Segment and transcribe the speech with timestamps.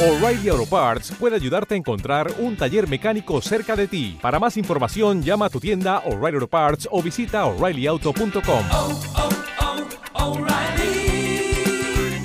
[0.00, 4.16] O'Reilly Auto Parts puede ayudarte a encontrar un taller mecánico cerca de ti.
[4.22, 8.64] Para más información, llama a tu tienda O'Reilly Auto Parts o visita oreillyauto.com.
[8.70, 9.00] oh,
[10.14, 12.22] oh, O'Reilly.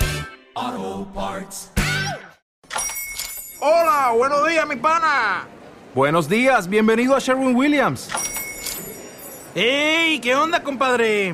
[0.53, 1.71] Auto Parts.
[3.59, 5.47] Hola, buenos días, mi pana.
[5.95, 8.07] Buenos días, bienvenido a Sherwin Williams.
[9.55, 10.19] ¡Ey!
[10.19, 11.33] ¿Qué onda, compadre?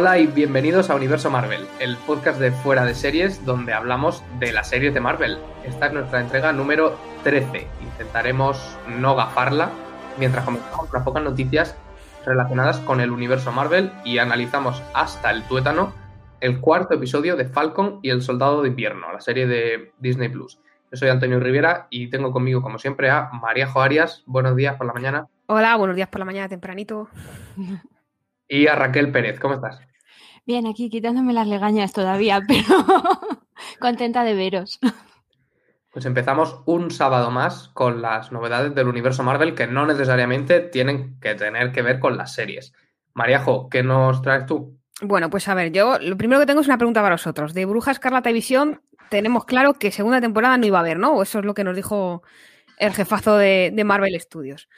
[0.00, 4.52] Hola y bienvenidos a Universo Marvel, el podcast de fuera de series donde hablamos de
[4.52, 5.38] las series de Marvel.
[5.64, 7.66] Esta es nuestra entrega número 13.
[7.82, 9.72] Intentaremos no gafarla
[10.16, 11.76] mientras comentamos unas pocas noticias
[12.24, 15.92] relacionadas con el universo Marvel y analizamos hasta el tuétano
[16.40, 20.60] el cuarto episodio de Falcon y el Soldado de Invierno, la serie de Disney Plus.
[20.92, 24.22] Yo soy Antonio Rivera y tengo conmigo, como siempre, a María Arias.
[24.26, 25.26] Buenos días por la mañana.
[25.46, 27.08] Hola, buenos días por la mañana tempranito.
[28.48, 29.38] Y a Raquel Pérez.
[29.38, 29.78] ¿Cómo estás?
[30.46, 32.64] Bien, aquí quitándome las legañas todavía, pero
[33.78, 34.80] contenta de veros.
[35.92, 41.18] Pues empezamos un sábado más con las novedades del universo Marvel que no necesariamente tienen
[41.20, 42.72] que tener que ver con las series.
[43.14, 44.78] Mariajo, ¿qué nos traes tú?
[45.02, 47.52] Bueno, pues a ver, yo lo primero que tengo es una pregunta para vosotros.
[47.52, 51.22] De Bruja Escarlata y Visión tenemos claro que segunda temporada no iba a haber, ¿no?
[51.22, 52.22] Eso es lo que nos dijo
[52.78, 54.68] el jefazo de, de Marvel Studios.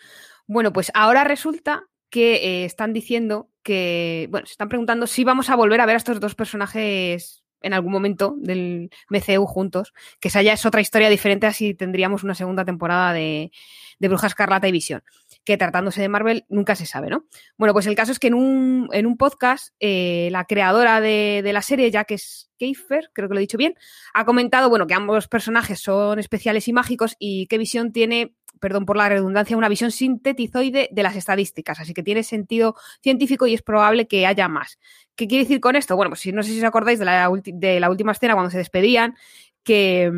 [0.46, 5.50] Bueno, pues ahora resulta que eh, están diciendo que, bueno, se están preguntando si vamos
[5.50, 10.28] a volver a ver a estos dos personajes en algún momento del MCU juntos, que
[10.28, 13.53] esa ya es otra historia diferente a si tendríamos una segunda temporada de,
[14.00, 15.03] de Bruja Escarlata y Visión,
[15.44, 17.26] que tratándose de Marvel nunca se sabe, ¿no?
[17.56, 21.49] Bueno, pues el caso es que en un, en un podcast, eh, la creadora de,
[21.53, 23.75] la serie, Jack Schaefer, creo que lo he dicho bien,
[24.15, 28.87] ha comentado, bueno, que ambos personajes son especiales y mágicos y que Visión tiene perdón
[28.87, 33.54] por la redundancia, una visión sintetizoide de las estadísticas, así que tiene sentido científico y
[33.54, 34.78] es probable que haya más.
[35.16, 35.97] ¿Qué quiere decir con esto?
[35.97, 38.50] Bueno, pues si no sé si os acordáis de la, de la última escena cuando
[38.50, 39.16] se despedían,
[39.65, 40.10] que,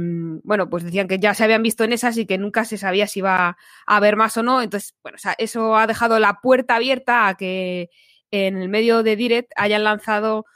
[0.45, 3.07] bueno, pues decían que ya se habían visto en esas y que nunca se sabía
[3.07, 4.63] si iba a haber más o no.
[4.63, 7.91] Entonces, bueno, o sea, eso ha dejado la puerta abierta a que
[8.31, 10.47] en el medio de Direct hayan lanzado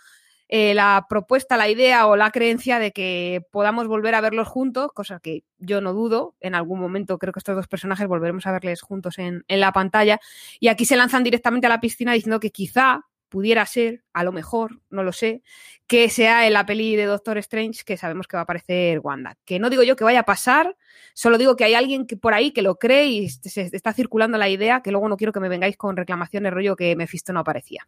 [0.48, 4.92] eh, la propuesta, la idea o la creencia de que podamos volver a verlos juntos,
[4.94, 6.36] cosa que yo no dudo.
[6.40, 9.72] En algún momento creo que estos dos personajes volveremos a verles juntos en, en la
[9.72, 10.20] pantalla.
[10.60, 14.32] Y aquí se lanzan directamente a la piscina diciendo que quizá pudiera ser, a lo
[14.32, 15.42] mejor, no lo sé,
[15.86, 19.36] que sea en la peli de Doctor Strange que sabemos que va a aparecer Wanda.
[19.44, 20.76] Que no digo yo que vaya a pasar,
[21.12, 24.38] solo digo que hay alguien que por ahí que lo cree y se está circulando
[24.38, 27.40] la idea, que luego no quiero que me vengáis con reclamaciones rollo que Mephisto no
[27.40, 27.86] aparecía.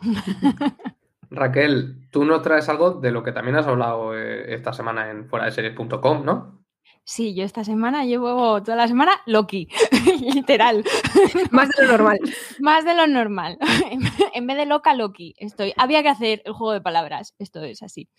[1.30, 5.28] Raquel, tú nos traes algo de lo que también has hablado eh, esta semana en
[5.28, 6.64] fuera de series.com, ¿no?
[7.10, 9.66] Sí, yo esta semana llevo toda la semana Loki,
[10.34, 10.84] literal.
[11.50, 12.18] Más de lo normal.
[12.60, 13.56] Más de lo normal.
[14.34, 15.34] en vez de loca, Loki.
[15.38, 15.72] Estoy.
[15.78, 17.34] Había que hacer el juego de palabras.
[17.38, 18.10] Esto es así.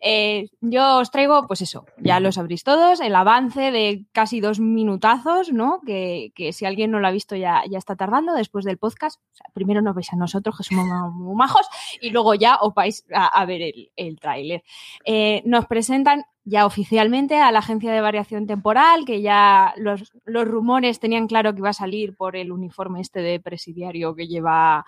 [0.00, 4.60] Eh, yo os traigo, pues eso, ya lo sabréis todos, el avance de casi dos
[4.60, 5.80] minutazos, ¿no?
[5.84, 9.20] Que, que si alguien no lo ha visto ya, ya está tardando después del podcast.
[9.20, 11.66] O sea, primero nos veis a nosotros, que somos muy majos,
[12.00, 14.64] y luego ya os vais a, a ver el, el tráiler.
[15.04, 20.46] Eh, nos presentan ya oficialmente a la agencia de variación temporal, que ya los, los,
[20.46, 24.84] rumores tenían claro que iba a salir por el uniforme este de presidiario que lleva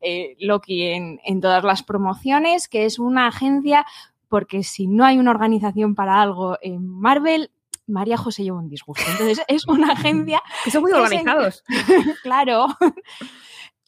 [0.00, 3.86] eh, Loki en, en, todas las promociones, que es una agencia,
[4.28, 7.50] porque si no hay una organización para algo en Marvel,
[7.86, 9.04] María José lleva un disgusto.
[9.10, 10.42] Entonces, es una agencia...
[10.62, 11.64] que son muy organizados.
[12.22, 12.66] claro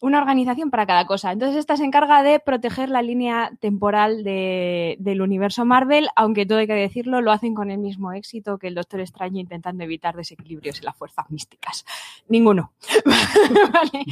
[0.01, 1.31] una organización para cada cosa.
[1.31, 6.59] Entonces, esta se encarga de proteger la línea temporal de, del universo Marvel, aunque todo
[6.59, 10.17] hay que decirlo, lo hacen con el mismo éxito que el Doctor Extraño intentando evitar
[10.17, 11.85] desequilibrios en las fuerzas místicas.
[12.29, 12.73] Ninguno.
[13.73, 14.05] vale.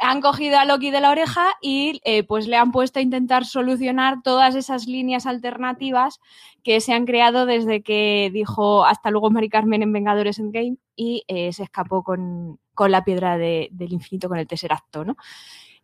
[0.00, 3.44] Han cogido a Loki de la oreja y eh, pues le han puesto a intentar
[3.44, 6.20] solucionar todas esas líneas alternativas
[6.62, 11.24] que se han creado desde que dijo hasta luego Mari Carmen en Vengadores Endgame y
[11.28, 15.16] eh, se escapó con, con la piedra de, del infinito, con el Tesseracto, ¿no?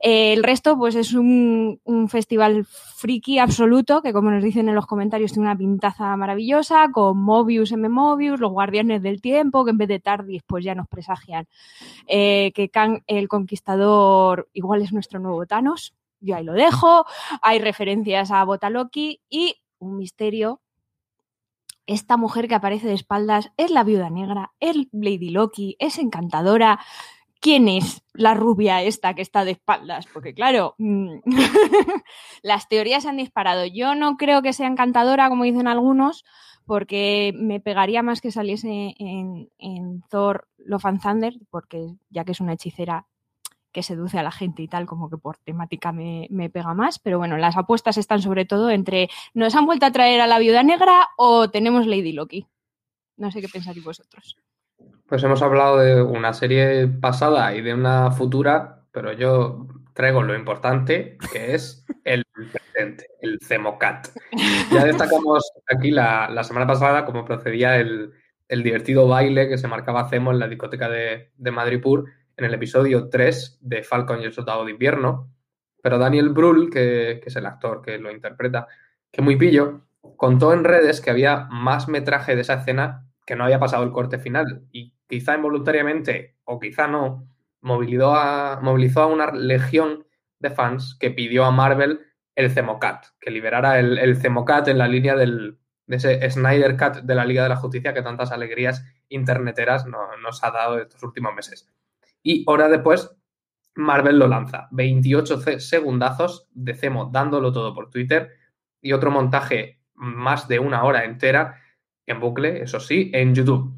[0.05, 4.87] El resto, pues es un, un, festival friki absoluto, que como nos dicen en los
[4.87, 7.89] comentarios, tiene una pintaza maravillosa, con Mobius, M.
[7.89, 11.47] Mobius, los Guardianes del Tiempo, que en vez de Tardis, pues ya nos presagian
[12.09, 15.95] eh, que Kang el Conquistador igual es nuestro nuevo Thanos.
[16.19, 17.05] Yo ahí lo dejo.
[17.41, 20.62] Hay referencias a Botaloki y un misterio.
[21.87, 26.79] Esta mujer que aparece de espaldas es la viuda negra, es Lady Loki, es encantadora.
[27.41, 30.07] ¿Quién es la rubia esta que está de espaldas?
[30.13, 31.17] Porque claro, mm,
[32.43, 33.67] las teorías se han disparado.
[33.67, 36.25] Yo no creo que sea encantadora, como dicen algunos,
[36.67, 42.53] porque me pegaría más que saliese en, Thor Love Thunder, porque ya que es una
[42.53, 43.07] hechicera
[43.73, 46.99] que seduce a la gente y tal, como que por temática me, me pega más.
[46.99, 50.39] Pero bueno, las apuestas están sobre todo entre ¿nos han vuelto a traer a la
[50.39, 52.47] viuda negra o tenemos Lady Loki?
[53.17, 54.37] No sé qué pensáis vosotros.
[55.07, 60.35] Pues hemos hablado de una serie pasada y de una futura, pero yo traigo lo
[60.35, 64.09] importante, que es el presente, el Cemocat.
[64.73, 68.13] Ya destacamos aquí la, la semana pasada cómo procedía el,
[68.49, 72.07] el divertido baile que se marcaba Cemo en la discoteca de, de Madripur
[72.37, 75.31] en el episodio 3 de Falcon y el Soldado de Invierno.
[75.83, 78.69] Pero Daniel Brühl, que, es el actor que lo interpreta,
[79.11, 79.83] que muy pillo,
[80.17, 83.93] contó en redes que había más metraje de esa escena que no había pasado el
[83.93, 87.29] corte final y quizá involuntariamente o quizá no,
[87.61, 90.07] movilizó a, movilizó a una legión
[90.39, 92.01] de fans que pidió a Marvel
[92.35, 97.03] el Cemocat, que liberara el, el Cemocat en la línea del, de ese Snyder Cut
[97.03, 101.03] de la Liga de la Justicia que tantas alegrías interneteras no- nos ha dado estos
[101.03, 101.69] últimos meses.
[102.23, 103.11] Y horas después,
[103.75, 104.69] Marvel lo lanza.
[104.73, 108.31] 28 ce- segundazos de Cemo dándolo todo por Twitter
[108.81, 111.61] y otro montaje más de una hora entera
[112.07, 113.73] en bucle, eso sí, en YouTube.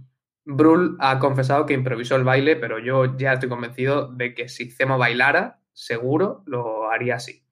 [0.46, 4.70] Brul ha confesado que improvisó el baile, pero yo ya estoy convencido de que si
[4.70, 7.42] Cemo bailara, seguro lo haría así.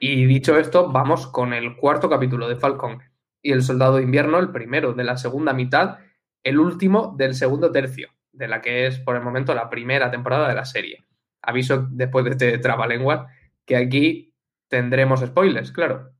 [0.00, 3.00] Y dicho esto, vamos con el cuarto capítulo de Falcon
[3.40, 5.98] y el Soldado de Invierno, el primero de la segunda mitad,
[6.42, 10.48] el último del segundo tercio, de la que es por el momento la primera temporada
[10.48, 11.04] de la serie.
[11.42, 13.28] Aviso después de este trabalengua
[13.64, 14.34] que aquí
[14.68, 16.10] tendremos spoilers, claro.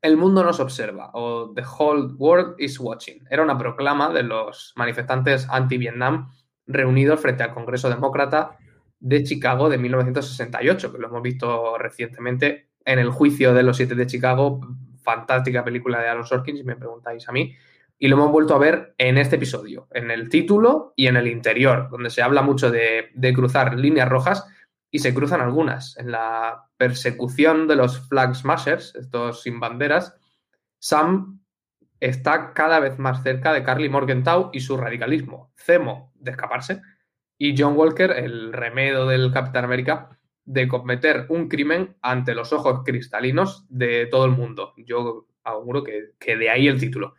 [0.00, 3.26] El mundo nos observa, o The Whole World is Watching.
[3.30, 6.30] Era una proclama de los manifestantes anti-Vietnam
[6.66, 8.56] reunidos frente al Congreso Demócrata
[9.00, 13.94] de Chicago de 1968, que lo hemos visto recientemente en el juicio de los siete
[13.94, 14.60] de Chicago,
[15.02, 17.54] fantástica película de Aaron Sorkin, si me preguntáis a mí,
[17.98, 21.26] y lo hemos vuelto a ver en este episodio, en el título y en el
[21.26, 24.46] interior, donde se habla mucho de, cruzar líneas rojas
[24.90, 25.96] y se cruzan algunas.
[25.98, 30.14] En la persecución de los Flag Smashers, estos sin banderas,
[30.78, 31.40] Sam
[31.98, 35.52] está cada vez más cerca de Carly Morgenthau y su radicalismo.
[35.56, 36.80] Cemo de escaparse
[37.36, 42.82] y John Walker, el remedo del Capitán América, de cometer un crimen ante los ojos
[42.84, 44.72] cristalinos de todo el mundo.
[44.76, 47.17] Yo auguro que de ahí el título.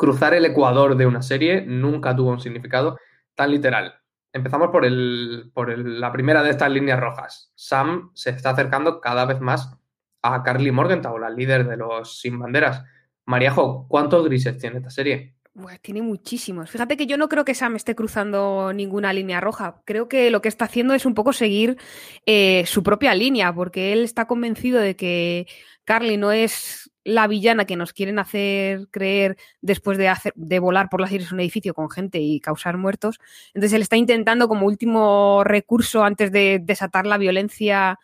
[0.00, 2.96] Cruzar el ecuador de una serie nunca tuvo un significado
[3.34, 4.00] tan literal.
[4.32, 7.52] Empezamos por, el, por la primera de estas líneas rojas.
[7.54, 9.76] Sam se está acercando cada vez más
[10.22, 12.82] a Carly Morgenthau, la líder de los Sin Banderas.
[13.26, 15.34] Mariajo, ¿cuántos grises tiene esta serie?
[15.52, 16.70] Buah, tiene muchísimos.
[16.70, 19.82] Fíjate que yo no creo que Sam esté cruzando ninguna línea roja.
[19.84, 21.76] Creo que lo que está haciendo es un poco seguir
[22.24, 25.46] eh, su propia línea, porque él está convencido de que
[25.84, 30.88] Carly no es la villana que nos quieren hacer creer después de, hacer, de volar
[30.90, 33.18] por las aires un edificio con gente y causar muertos.
[33.54, 37.98] Entonces él está intentando como último recurso antes de desatar la violencia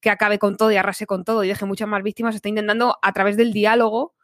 [0.00, 2.98] que acabe con todo y arrase con todo y deje muchas más víctimas, está intentando
[3.02, 4.14] a través del diálogo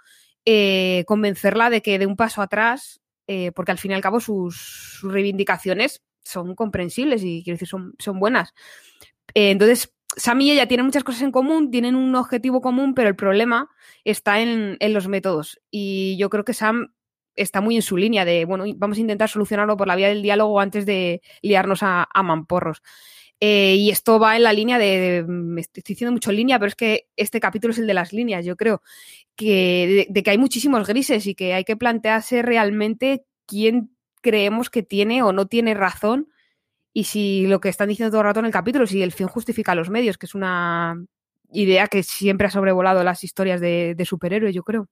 [0.45, 4.21] eh, convencerla de que de un paso atrás, eh, porque al fin y al cabo
[4.21, 4.57] sus,
[5.01, 8.53] sus reivindicaciones son comprensibles y quiero decir, son, son buenas.
[9.35, 13.09] Eh, entonces, Sam y ella tienen muchas cosas en común, tienen un objetivo común, pero
[13.09, 13.69] el problema
[14.05, 15.61] está en, en los métodos.
[15.71, 16.95] Y yo creo que Sam
[17.37, 20.23] está muy en su línea de, bueno, vamos a intentar solucionarlo por la vía del
[20.23, 22.83] diálogo antes de liarnos a, a mamporros.
[23.41, 26.77] Eh, y esto va en la línea de, me estoy diciendo mucho línea, pero es
[26.77, 28.83] que este capítulo es el de las líneas, yo creo,
[29.35, 33.91] que de, de que hay muchísimos grises y que hay que plantearse realmente quién
[34.23, 36.29] creemos que tiene o no tiene razón
[36.95, 39.27] y si lo que están diciendo todo el rato en el capítulo, si el fin
[39.27, 40.97] justifica los medios, que es una
[41.51, 44.87] idea que siempre ha sobrevolado las historias de, de superhéroes, yo creo.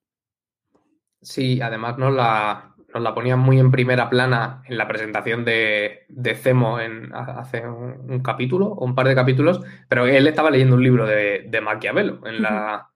[1.20, 6.04] Sí, además nos la, nos la ponían muy en primera plana en la presentación de,
[6.08, 10.50] de Cemo en, hace un, un capítulo o un par de capítulos, pero él estaba
[10.50, 12.90] leyendo un libro de, de Maquiavelo en la,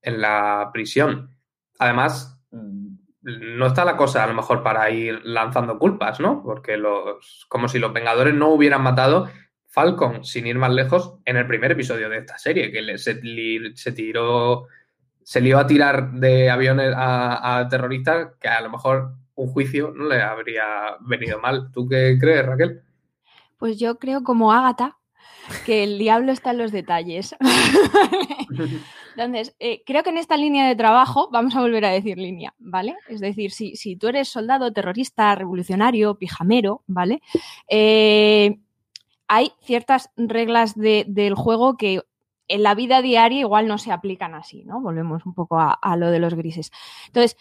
[0.00, 1.36] en la prisión.
[1.80, 2.40] Además,
[3.22, 6.42] no está la cosa a lo mejor para ir lanzando culpas, ¿no?
[6.42, 9.28] Porque los, como si los Vengadores no hubieran matado
[9.68, 13.14] Falcon, sin ir más lejos, en el primer episodio de esta serie, que le- se,
[13.22, 14.66] li- se tiró,
[15.22, 19.92] se lió a tirar de aviones a, a terroristas, que a lo mejor un juicio
[19.94, 21.70] no le habría venido mal.
[21.72, 22.82] ¿Tú qué crees, Raquel?
[23.56, 24.98] Pues yo creo como Ágata
[25.64, 27.34] que el diablo está en los detalles.
[29.16, 32.54] Entonces, eh, creo que en esta línea de trabajo, vamos a volver a decir línea,
[32.58, 32.96] ¿vale?
[33.08, 37.20] Es decir, si, si tú eres soldado, terrorista, revolucionario, pijamero, ¿vale?
[37.68, 38.58] Eh,
[39.28, 42.02] hay ciertas reglas de- del juego que
[42.48, 44.80] en la vida diaria igual no se aplican así, ¿no?
[44.80, 46.70] Volvemos un poco a, a lo de los grises.
[47.06, 47.36] Entonces,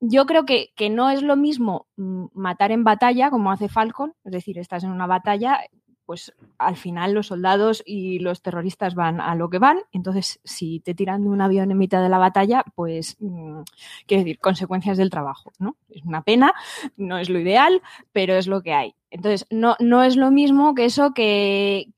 [0.00, 4.14] yo creo que, que no es lo mismo mm, matar en batalla como hace Falcon,
[4.24, 5.60] es decir, estás en una batalla,
[6.06, 10.80] pues al final los soldados y los terroristas van a lo que van, entonces si
[10.80, 13.60] te tiran de un avión en mitad de la batalla, pues mm,
[14.06, 15.76] quiero decir, consecuencias del trabajo, ¿no?
[15.88, 16.54] Es una pena,
[16.96, 17.82] no es lo ideal,
[18.12, 18.94] pero es lo que hay.
[19.10, 21.92] Entonces, no, no es lo mismo que eso que,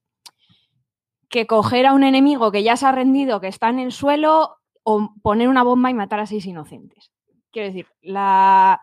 [1.28, 4.58] que coger a un enemigo que ya se ha rendido, que está en el suelo,
[4.82, 7.10] o poner una bomba y matar a seis inocentes.
[7.50, 8.80] Quiero decir, la,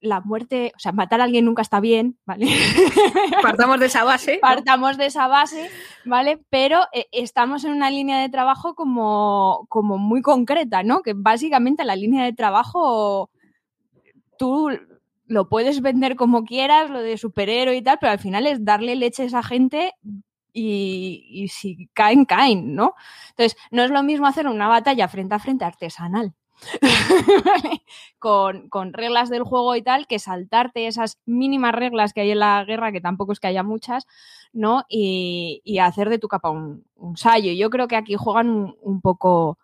[0.00, 2.46] la muerte, o sea, matar a alguien nunca está bien, ¿vale?
[3.42, 4.34] Partamos de esa base.
[4.34, 4.40] ¿no?
[4.40, 5.70] Partamos de esa base,
[6.04, 6.40] ¿vale?
[6.48, 11.02] Pero eh, estamos en una línea de trabajo como, como muy concreta, ¿no?
[11.02, 13.30] Que básicamente la línea de trabajo
[14.38, 14.70] tú
[15.26, 18.96] lo puedes vender como quieras, lo de superhéroe y tal, pero al final es darle
[18.96, 19.92] leche a esa gente
[20.52, 22.94] y, y si caen, caen, ¿no?
[23.30, 26.34] Entonces, no es lo mismo hacer una batalla frente a frente artesanal.
[28.18, 32.40] con, con reglas del juego y tal, que saltarte esas mínimas reglas que hay en
[32.40, 34.06] la guerra, que tampoco es que haya muchas,
[34.52, 34.84] ¿no?
[34.88, 37.52] Y, y hacer de tu capa un, un sallo.
[37.52, 39.58] Yo creo que aquí juegan un, poco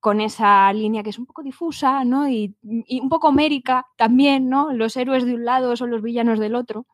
[0.00, 2.28] con esa línea que es un poco difusa, ¿no?
[2.28, 4.72] Y, y un poco mérica también, ¿no?
[4.72, 6.86] Los héroes de un lado son los villanos del otro.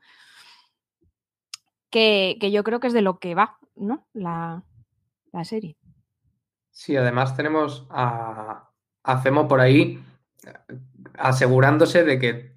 [1.91, 4.07] Que, que yo creo que es de lo que va, ¿no?
[4.15, 4.65] La,
[5.31, 5.77] la serie.
[6.71, 8.72] Sí, además tenemos a,
[9.03, 10.03] a Zemo por ahí
[11.19, 12.53] asegurándose de que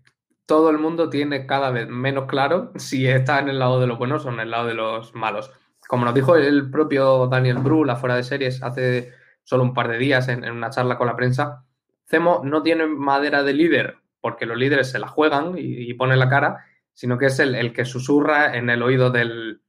[0.46, 3.98] todo el mundo tiene cada vez menos claro si está en el lado de los
[3.98, 5.52] buenos o en el lado de los malos.
[5.88, 10.00] Como nos dijo el propio Daniel Brühl, fuera de series, hace solo un par de
[10.00, 11.64] días en, una charla con la prensa,
[12.08, 16.18] Zemo no tiene madera de líder porque los líderes se la juegan y, y ponen
[16.18, 19.62] la cara, sino que es el, el que susurra en el oído del,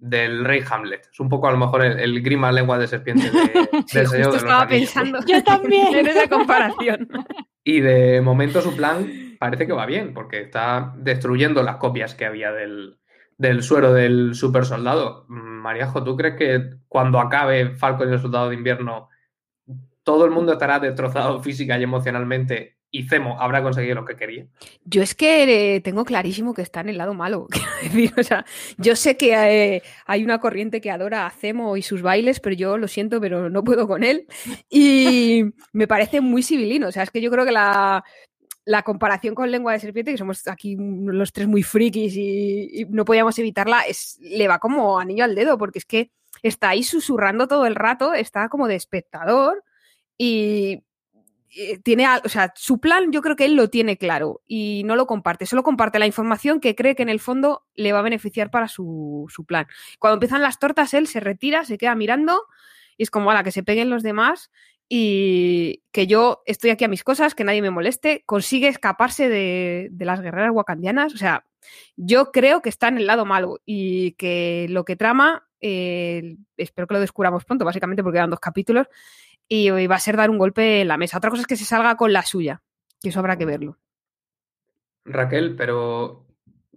[0.00, 1.08] del rey Hamlet.
[1.12, 3.30] Es un poco a lo mejor el, el grima lengua de serpiente de,
[3.86, 4.92] Sí, Señor los estaba Anillos.
[4.92, 5.94] pensando Yo también.
[5.94, 7.08] en esa comparación.
[7.62, 12.24] Y de momento su plan parece que va bien, porque está destruyendo las copias que
[12.24, 12.98] había del,
[13.36, 15.26] del suero del super soldado.
[15.28, 19.08] Mariajo, ¿tú crees que cuando acabe Falcon y el soldado de invierno
[20.02, 24.46] todo el mundo estará destrozado física y emocionalmente y Zemo habrá conseguido lo que quería?
[24.84, 27.46] Yo es que eh, tengo clarísimo que está en el lado malo.
[28.16, 28.44] o sea,
[28.78, 32.56] yo sé que eh, hay una corriente que adora a Zemo y sus bailes, pero
[32.56, 34.26] yo lo siento, pero no puedo con él.
[34.68, 36.88] Y me parece muy civilino.
[36.88, 38.02] O sea, es que yo creo que la,
[38.64, 42.84] la comparación con lengua de serpiente, que somos aquí los tres muy frikis y, y
[42.86, 46.10] no podíamos evitarla, es, le va como anillo al dedo, porque es que
[46.42, 49.62] está ahí susurrando todo el rato, está como de espectador
[50.18, 50.82] y
[51.82, 54.96] tiene, al- o sea, su plan yo creo que él lo tiene claro y no
[54.96, 58.02] lo comparte, solo comparte la información que cree que en el fondo le va a
[58.02, 59.66] beneficiar para su, su plan.
[59.98, 62.42] Cuando empiezan las tortas, él se retira, se queda mirando
[62.96, 64.50] y es como, a que se peguen los demás
[64.88, 69.88] y que yo estoy aquí a mis cosas, que nadie me moleste, consigue escaparse de,
[69.90, 71.46] de las guerreras wakandianas, o sea,
[71.96, 76.88] yo creo que está en el lado malo y que lo que trama, eh, espero
[76.88, 78.88] que lo descubramos pronto, básicamente porque quedan dos capítulos,
[79.52, 81.18] y va a ser dar un golpe en la mesa.
[81.18, 82.62] Otra cosa es que se salga con la suya,
[83.02, 83.78] que eso habrá que verlo.
[85.04, 86.24] Raquel, pero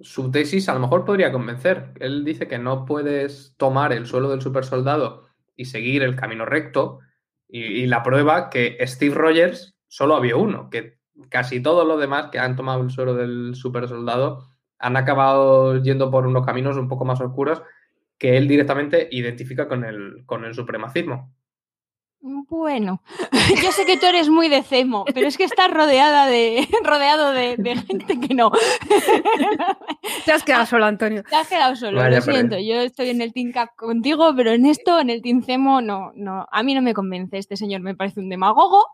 [0.01, 1.93] su tesis a lo mejor podría convencer.
[1.99, 6.45] Él dice que no puedes tomar el suelo del super soldado y seguir el camino
[6.45, 6.99] recto.
[7.47, 10.97] Y, y la prueba que Steve Rogers solo había uno, que
[11.29, 14.47] casi todos los demás que han tomado el suelo del super soldado
[14.79, 17.61] han acabado yendo por unos caminos un poco más oscuros
[18.17, 21.31] que él directamente identifica con el, con el supremacismo.
[22.25, 23.01] Bueno,
[23.61, 27.33] yo sé que tú eres muy de Cemo, pero es que estás rodeada de, rodeado
[27.33, 28.49] de, de gente que no.
[30.23, 31.23] Te has quedado solo, Antonio.
[31.29, 32.57] Te has quedado solo, Vaya lo siento.
[32.57, 36.13] Yo estoy en el Team Cap contigo, pero en esto, en el Team Cemo, no,
[36.15, 36.47] no.
[36.49, 37.37] A mí no me convence.
[37.37, 38.85] Este señor me parece un demagogo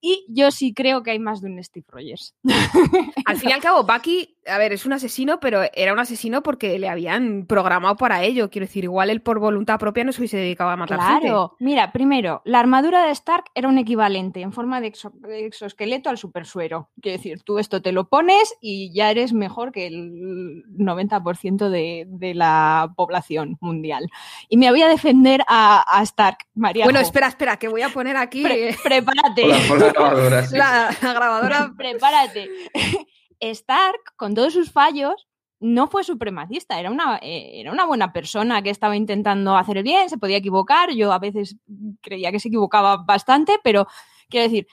[0.00, 2.34] y yo sí creo que hay más de un Steve Rogers.
[3.26, 6.42] Al fin y al cabo, Bucky, a ver, es un asesino, pero era un asesino
[6.42, 8.50] porque le habían programado para ello.
[8.50, 11.20] Quiero decir, igual él por voluntad propia no se hubiese dedicado a matar gente.
[11.22, 15.46] Claro, mira, primero, la armadura de Stark era un equivalente en forma de, exo- de
[15.46, 16.90] exoesqueleto al supersuero.
[17.00, 22.04] Quiero decir, tú esto te lo pones y ya eres mejor que el 90% de,
[22.08, 24.08] de la población mundial.
[24.50, 26.84] Y me voy a defender a, a Stark, María.
[26.84, 29.42] Bueno, espera, espera, que voy a poner aquí eh, prepárate.
[29.86, 30.56] La grabadora, sí.
[30.56, 31.72] la, la grabadora.
[31.76, 32.50] Prepárate.
[33.40, 35.28] Stark, con todos sus fallos,
[35.60, 39.82] no fue supremacista, era una, eh, era una buena persona que estaba intentando hacer el
[39.82, 41.56] bien, se podía equivocar, yo a veces
[42.00, 43.86] creía que se equivocaba bastante, pero
[44.28, 44.66] quiero decir,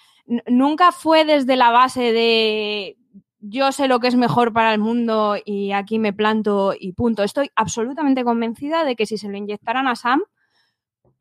[0.47, 2.97] nunca fue desde la base de
[3.41, 7.23] yo sé lo que es mejor para el mundo y aquí me planto y punto.
[7.23, 10.21] Estoy absolutamente convencida de que si se lo inyectaran a Sam,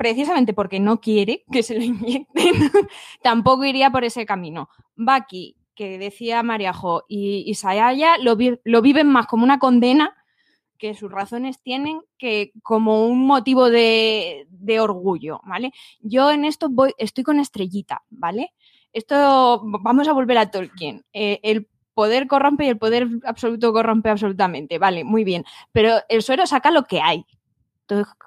[0.01, 2.55] precisamente porque no quiere que se lo inyecten,
[3.23, 4.71] tampoco iría por ese camino.
[4.97, 10.17] Bucky, que decía Mariajo, y, Sayaya lo, lo viven más como una condena
[10.79, 15.71] que sus razones tienen que como un motivo de, de orgullo, ¿vale?
[16.01, 18.55] Yo en esto voy, estoy con estrellita, ¿vale?
[18.95, 21.05] Esto, vamos a volver a Tolkien.
[21.13, 25.45] Eh, el poder corrompe y el poder absoluto corrompe absolutamente, vale, muy bien.
[25.73, 27.27] Pero el suero saca lo que hay.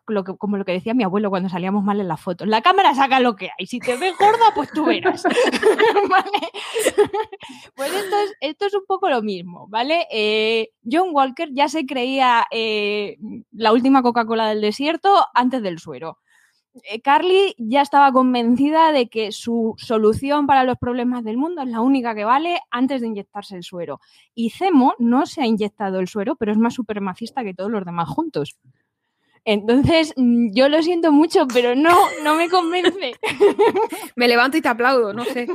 [0.08, 2.48] Lo que, como lo que decía mi abuelo cuando salíamos mal en las fotos.
[2.48, 3.66] La cámara saca lo que hay.
[3.66, 5.24] Si te ves gorda, pues tú verás.
[6.10, 6.32] ¿Vale?
[7.76, 7.92] Pues
[8.42, 10.08] esto es, un poco lo mismo, ¿vale?
[10.12, 13.18] Eh, John Walker ya se creía eh,
[13.52, 16.20] la última Coca-Cola del desierto antes del suero.
[16.84, 21.70] Eh, Carly ya estaba convencida de que su solución para los problemas del mundo es
[21.70, 24.00] la única que vale antes de inyectarse el suero.
[24.34, 27.86] Y Zemo no se ha inyectado el suero, pero es más supremacista que todos los
[27.86, 28.58] demás juntos.
[29.46, 33.14] Entonces, mm, yo lo siento mucho, pero no, no me convence.
[34.16, 35.48] Me levanto y te aplaudo, no sé.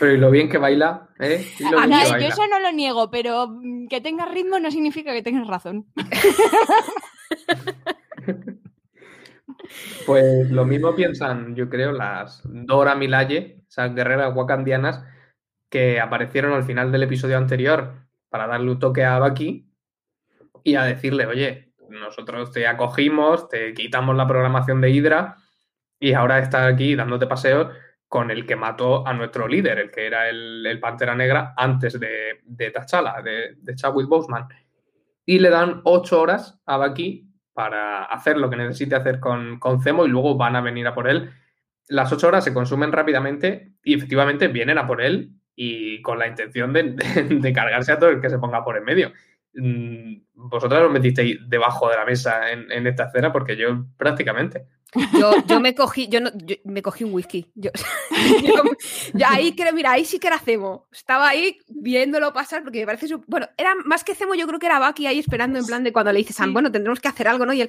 [0.00, 1.46] Pero y lo bien que baila, ¿eh?
[1.58, 2.28] Y lo Ah, bien no, que yo baila.
[2.28, 5.86] eso no lo niego, pero mm, que tengas ritmo no significa que tengas razón.
[10.06, 15.04] Pues lo mismo piensan, yo creo, las Dora Milaje, esas guerreras wakandianas
[15.70, 19.70] que aparecieron al final del episodio anterior para darle un toque a Bucky
[20.64, 25.36] y a decirle, oye, nosotros te acogimos, te quitamos la programación de Hydra
[26.00, 27.68] y ahora estás aquí dándote paseos
[28.06, 31.98] con el que mató a nuestro líder, el que era el, el Pantera Negra antes
[32.00, 34.46] de, de T'Challa, de, de Chadwick Boseman.
[35.26, 39.82] Y le dan ocho horas a Bucky para hacer lo que necesite hacer con, con
[39.82, 41.30] Zemo y luego van a venir a por él.
[41.88, 46.28] Las ocho horas se consumen rápidamente y efectivamente vienen a por él y con la
[46.28, 49.12] intención de, de- de cargarse a todo el que se ponga por en medio.
[49.54, 54.66] Mm, Vosotras os metisteis debajo de la mesa en, en esta escena porque yo prácticamente.
[55.18, 57.46] Yo, yo me cogí, yo, no, yo me cogí un whisky.
[57.54, 57.70] Yo,
[59.14, 60.86] yo- ahí creo, mira, ahí sí que era Cemo.
[60.92, 64.58] Estaba ahí viéndolo pasar porque me parece su- bueno, era más que Cemo, yo creo
[64.58, 66.52] que era Bucky ahí esperando en plan de cuando le dice Sam, Sí.
[66.52, 67.52] bueno, tendremos que hacer algo, ¿no?
[67.52, 67.68] Y él,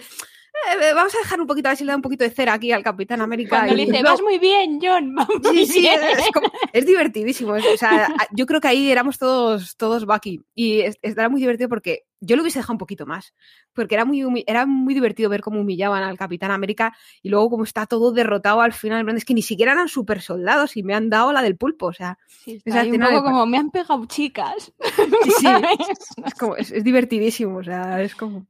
[0.81, 2.53] "Eh, vamos a dejar un poquito, a ver si le da un poquito de cera
[2.53, 3.57] aquí al Capitán América.
[3.57, 5.99] Cuando y le dice, vas muy bien, John, vas muy Sí, sí, bien".
[6.01, 7.55] es, como- es divertidísimo.
[7.55, 10.41] es- o sea, yo creo que ahí éramos todos, todos Bucky.
[10.55, 13.33] Y es- es- era muy divertido porque yo lo hubiese dejado un poquito más.
[13.73, 17.63] Porque era muy, era muy divertido ver cómo humillaban al Capitán América y luego cómo
[17.63, 19.07] está todo derrotado al final.
[19.15, 21.87] Es que ni siquiera eran super soldados y me han dado la del pulpo.
[21.87, 24.71] O sea, Sí, un poco de- como, me han pegado chicas.
[25.39, 25.47] sí,
[26.25, 27.57] es, como, es, es divertidísimo.
[27.57, 28.45] O sea, es como.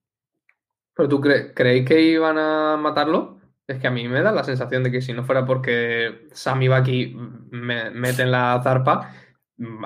[0.95, 3.39] ¿Pero tú cre- creéis que iban a matarlo?
[3.67, 6.63] Es que a mí me da la sensación de que si no fuera porque Sam
[6.63, 7.15] y Bucky
[7.51, 9.13] me meten la zarpa,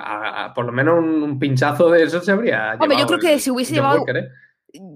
[0.02, 3.18] a- a- por lo menos un, un pinchazo de eso se habría Hombre, yo creo
[3.18, 4.28] que el si hubiese llevado- Walker, ¿eh?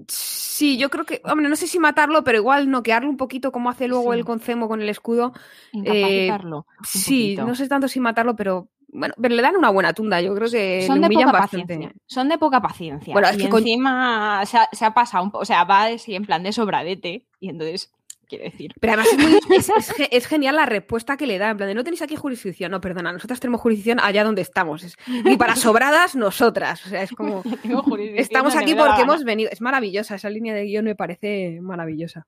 [0.07, 1.21] Sí, yo creo que.
[1.23, 4.19] Hombre, no sé si matarlo, pero igual noquearlo un poquito como hace luego Sí.
[4.19, 5.31] el concemo con el escudo.
[5.71, 6.57] Incapacitarlo.
[6.79, 7.47] un Sí, poquito.
[7.47, 10.19] no sé tanto si matarlo, pero bueno, pero le dan una buena tunda.
[10.19, 11.65] Yo creo que Son de poca bastante.
[11.75, 11.91] paciencia.
[12.07, 13.13] Son de poca paciencia.
[13.13, 15.43] Bueno, es y que con- encima se, ha, se ha pasado un poco.
[15.43, 17.25] O sea, va así en plan de sobradete.
[17.39, 17.91] Y entonces,
[18.29, 18.73] quiero decir.
[18.79, 21.49] Pero además es, muy- es- es ge- es genial la respuesta que le da.
[21.49, 22.71] En plan, de, no tenéis aquí jurisdicción.
[22.71, 24.83] No, perdona, nosotras tenemos jurisdicción allá donde estamos.
[24.83, 26.85] Es- y para sobradas, nosotras.
[26.85, 27.43] O sea, es como.
[28.15, 29.49] Estamos aquí porque hemos venido.
[29.51, 30.15] Es maravillosa.
[30.15, 32.27] Esa línea de guion me parece maravillosa.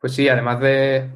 [0.00, 1.10] Pues sí, además de,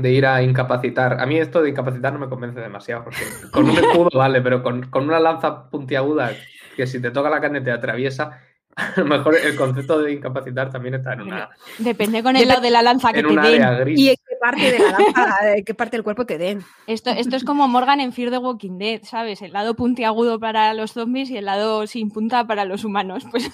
[0.00, 1.20] de ir a incapacitar.
[1.20, 4.62] A mí esto de incapacitar no me convence demasiado, porque con un escudo vale, pero
[4.62, 6.32] con, con una lanza puntiaguda
[6.74, 8.40] que si te toca la carne te atraviesa,
[8.80, 12.60] a lo mejor el concepto de incapacitar también está en una, Depende con el lado
[12.60, 13.80] de la lanza que en te den.
[13.80, 14.00] gris.
[14.00, 16.62] Y en qué parte de la lanza, de qué parte del cuerpo te den.
[16.86, 19.42] Esto, esto es como Morgan en Fear the Walking Dead, ¿sabes?
[19.42, 23.24] El lado puntiagudo para los zombies y el lado sin punta para los humanos.
[23.30, 23.50] Pues.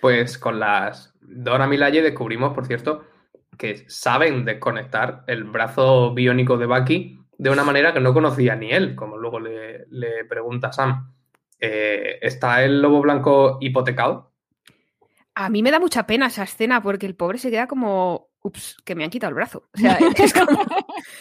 [0.00, 3.04] Pues con las Dora Milaje descubrimos, por cierto,
[3.58, 8.70] que saben desconectar el brazo biónico de Bucky de una manera que no conocía ni
[8.70, 11.12] él, como luego le, le pregunta Sam.
[11.60, 14.32] Eh, ¿Está el lobo blanco hipotecado?
[15.34, 18.76] A mí me da mucha pena esa escena porque el pobre se queda como, ups,
[18.84, 19.68] que me han quitado el brazo.
[19.74, 20.60] O sea, es como,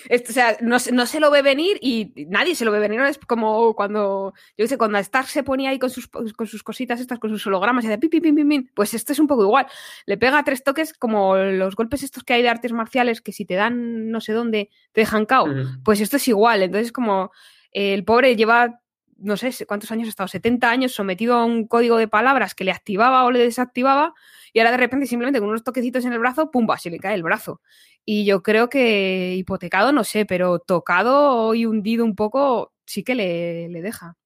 [0.09, 2.79] es- o sea no, se- no se lo ve venir y nadie se lo ve
[2.79, 2.99] venir.
[2.99, 3.05] ¿no?
[3.05, 6.63] Es como cuando, yo qué sé, cuando Stark se ponía ahí con sus, con sus
[6.63, 9.19] cositas estas, con sus hologramas y hace pim, pim, pim, pim, pim, pues esto es
[9.19, 9.67] un poco igual.
[10.05, 13.45] Le pega tres toques como los golpes estos que hay de artes marciales que si
[13.45, 15.45] te dan no sé dónde te dejan cao.
[15.85, 16.63] Pues esto es igual.
[16.63, 17.31] Entonces, como
[17.71, 18.81] eh, el pobre lleva
[19.21, 22.63] no sé cuántos años ha estado, 70 años sometido a un código de palabras que
[22.63, 24.13] le activaba o le desactivaba
[24.53, 26.77] y ahora de repente simplemente con unos toquecitos en el brazo, ¡pumba!
[26.77, 27.61] se le cae el brazo.
[28.05, 33.13] Y yo creo que hipotecado, no sé, pero tocado y hundido un poco, sí que
[33.13, 34.17] le, le deja.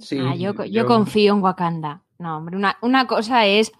[0.00, 2.02] Sí, Ah, yo, yo confío en Wakanda.
[2.18, 3.70] No, hombre, una, una cosa es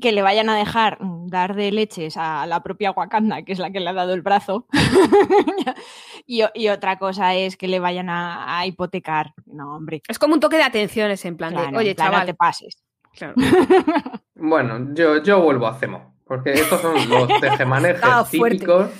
[0.00, 3.70] que le vayan a dejar dar de leches a la propia Wakanda, que es la
[3.70, 4.66] que le ha dado el brazo.
[6.26, 9.32] y, otra cosa es que le vayan a, a hipotecar.
[9.46, 10.02] No, hombre.
[10.08, 12.26] Es como un toque de atención, es en plan claro, de, oye, no chaval.
[12.26, 12.82] te pases.
[13.12, 13.34] Claro.
[14.38, 18.90] Bueno, yo, yo vuelvo a Cemo, porque estos son los tejemanejes típicos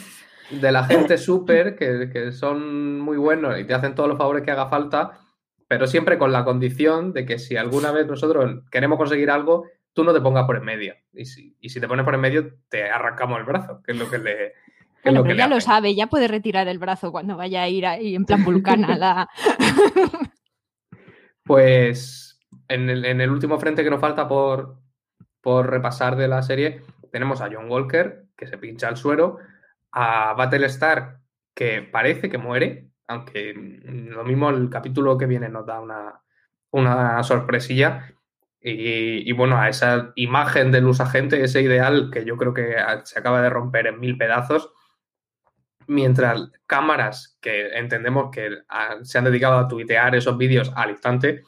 [0.51, 4.43] de la gente súper que, que son muy buenos y te hacen todos los favores
[4.45, 5.21] que haga falta,
[5.69, 10.05] pero siempre con la condición de que si alguna vez nosotros queremos conseguir algo, tú
[10.05, 10.95] no te pongas por en medio.
[11.15, 13.99] Y si, y si te pones por en medio, te arrancamos el brazo, que es
[13.99, 14.53] lo que le.
[15.03, 17.69] Bueno, lo que pero ya lo sabe, ya puede retirar el brazo cuando vaya a
[17.69, 18.97] ir ahí en plan vulcana.
[18.97, 19.29] la...
[21.45, 24.81] Pues en el, en el último frente que nos falta por,
[25.41, 26.83] por repasar de la serie,
[27.13, 29.39] tenemos a John Walker, que se pincha el suero,
[29.93, 31.21] a Battlestar,
[31.55, 36.21] que parece que muere, aunque mm, lo mismo el capítulo que viene nos da una,
[36.73, 38.13] una sorpresilla.
[38.61, 43.41] Y, bueno, a esa imagen del usagente, ese ideal que yo creo que se acaba
[43.41, 44.73] de romper en mil pedazos,
[45.87, 48.51] mientras cámaras que entendemos que
[49.03, 51.45] se han dedicado a tuitear esos vídeos al instante,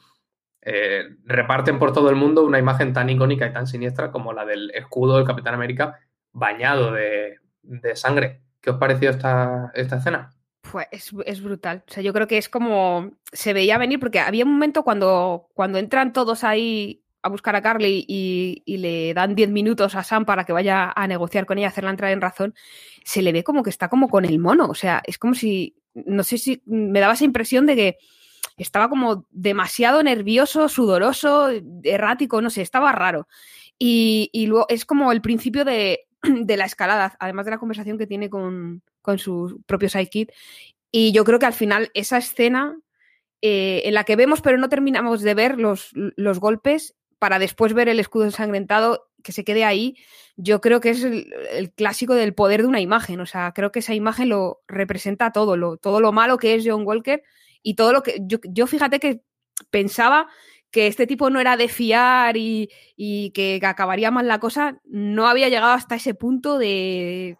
[0.61, 4.45] eh, reparten por todo el mundo una imagen tan icónica y tan siniestra como la
[4.45, 5.99] del escudo del Capitán América
[6.31, 8.43] bañado de, de sangre.
[8.61, 10.29] ¿Qué os pareció esta, esta escena?
[10.61, 11.83] Pues es, brutal.
[11.87, 13.11] O sea, yo creo que es como.
[13.31, 17.61] Se veía venir, porque había un momento cuando, cuando entran todos ahí a buscar a
[17.61, 21.57] Carly y, y le dan 10 minutos a Sam para que vaya a negociar con
[21.57, 22.55] ella, hacerla entrar en razón,
[23.03, 24.67] se le ve como que está como con el mono.
[24.67, 25.75] O sea, es como si.
[25.93, 26.61] No sé si.
[26.65, 27.97] Me daba esa impresión de que
[28.57, 31.49] estaba como demasiado nervioso, sudoroso,
[31.83, 33.27] errático, no sé, estaba raro.
[33.77, 37.97] Y, y luego es como el principio de, de la escalada, además de la conversación
[37.97, 40.31] que tiene con, con su propio sidekick.
[40.91, 42.77] Y yo creo que al final esa escena
[43.41, 47.73] eh, en la que vemos pero no terminamos de ver los, los golpes para después
[47.73, 49.95] ver el escudo ensangrentado que se quede ahí,
[50.37, 53.19] yo creo que es el, el clásico del poder de una imagen.
[53.19, 56.63] O sea, creo que esa imagen lo representa todo, lo, todo lo malo que es
[56.65, 57.21] John Walker
[57.63, 58.19] y todo lo que.
[58.21, 59.21] Yo, yo fíjate que
[59.71, 60.27] pensaba
[60.71, 65.27] que este tipo no era de fiar y, y que acabaría mal la cosa, no
[65.27, 67.37] había llegado hasta ese punto de,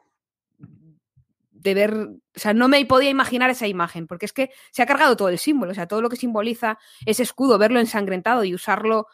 [1.60, 4.86] de ver, o sea, no me podía imaginar esa imagen, porque es que se ha
[4.86, 8.54] cargado todo el símbolo, o sea, todo lo que simboliza ese escudo, verlo ensangrentado y
[8.54, 9.08] usarlo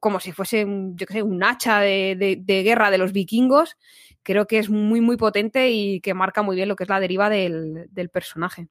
[0.00, 3.12] como si fuese, un, yo qué sé, un hacha de, de, de, guerra de los
[3.12, 3.76] vikingos,
[4.22, 7.00] creo que es muy, muy potente y que marca muy bien lo que es la
[7.00, 8.68] deriva del, del personaje.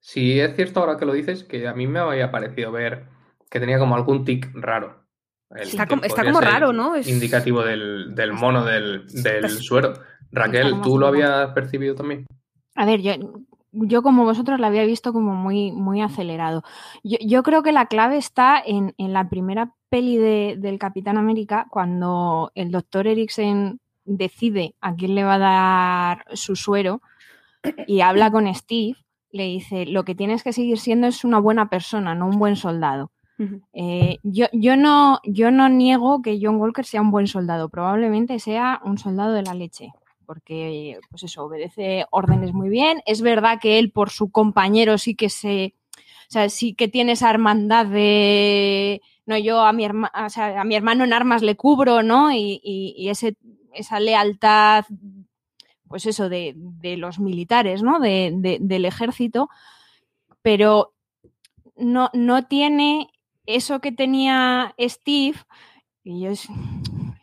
[0.00, 3.06] Sí, es cierto ahora que lo dices, que a mí me había parecido ver
[3.50, 5.04] que tenía como algún tic raro.
[5.50, 6.96] El, está, como, está como raro, ¿no?
[6.96, 7.06] Es...
[7.08, 9.94] Indicativo del, del mono del, del suero.
[10.36, 12.26] Raquel, ¿tú lo habías percibido también?
[12.74, 13.12] A ver, yo,
[13.72, 16.62] yo como vosotros lo había visto como muy, muy acelerado.
[17.02, 21.16] Yo, yo creo que la clave está en, en la primera peli de, del Capitán
[21.16, 27.00] América, cuando el doctor Eriksen decide a quién le va a dar su suero
[27.86, 28.96] y habla con Steve,
[29.32, 32.56] le dice, lo que tienes que seguir siendo es una buena persona, no un buen
[32.56, 33.10] soldado.
[33.38, 33.60] Uh -huh.
[33.74, 38.38] eh, yo, yo, no, yo no niego que John Walker sea un buen soldado, probablemente
[38.38, 39.92] sea un soldado de la leche,
[40.26, 43.02] porque pues eso, obedece órdenes muy bien.
[43.06, 45.74] Es verdad que él por su compañero sí que se,
[46.28, 50.60] o sea, sí que tiene esa hermandad de, no, yo a mi, herma, o sea,
[50.60, 52.32] a mi hermano en armas le cubro, ¿no?
[52.32, 54.86] Y, y, esa lealtad,
[55.86, 58.00] pues eso, de, de los militares, ¿no?
[58.00, 59.48] De, de, del ejército,
[60.42, 60.94] pero
[61.76, 63.08] no, no tiene
[63.44, 65.38] eso que tenía Steve,
[66.02, 66.30] y yo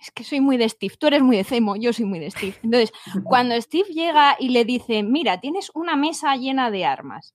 [0.03, 2.31] es, que soy muy de Steve, tú eres muy de Cemo, yo soy muy de
[2.31, 2.55] Steve.
[2.63, 2.91] Entonces,
[3.23, 7.33] cuando Steve llega y le dice, mira, tienes una mesa llena de armas,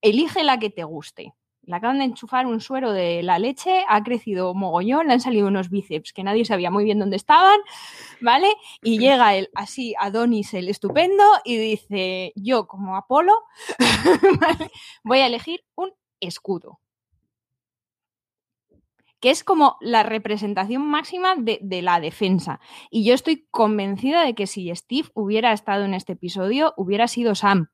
[0.00, 1.34] elige la que te guste.
[1.62, 5.46] Le acaban de enchufar un suero de la leche, ha crecido mogollón, le han salido
[5.46, 7.60] unos bíceps que nadie sabía muy bien dónde estaban,
[8.20, 8.48] ¿vale?
[8.82, 13.34] Y llega él así, Adonis el estupendo, y dice, yo como Apolo,
[14.40, 14.70] ¿vale?
[15.04, 16.79] voy a elegir un escudo
[19.20, 22.60] que es como la representación máxima de, la defensa.
[22.90, 27.34] Y yo estoy convencida de que si Steve hubiera estado en este episodio, hubiera sido
[27.34, 27.68] Sam.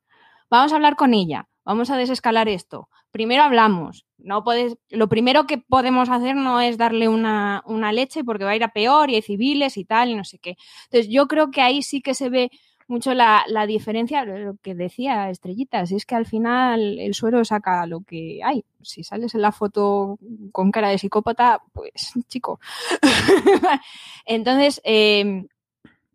[0.51, 2.89] Vamos a hablar con ella, vamos a desescalar esto.
[3.11, 4.07] Primero hablamos.
[4.19, 8.51] No puedes, lo primero que podemos hacer no es darle una, una leche porque va
[8.51, 10.57] a ir a peor y hay civiles y tal y no sé qué.
[10.85, 12.51] Entonces yo creo que ahí sí que se ve
[12.89, 17.87] mucho la, la diferencia, lo que decía Estrellitas, es que al final el suero saca
[17.87, 18.65] lo que hay.
[18.83, 20.19] Si sales en la foto
[20.53, 22.61] con cara de psicópata, pues chico.
[24.25, 25.47] Entonces, eh,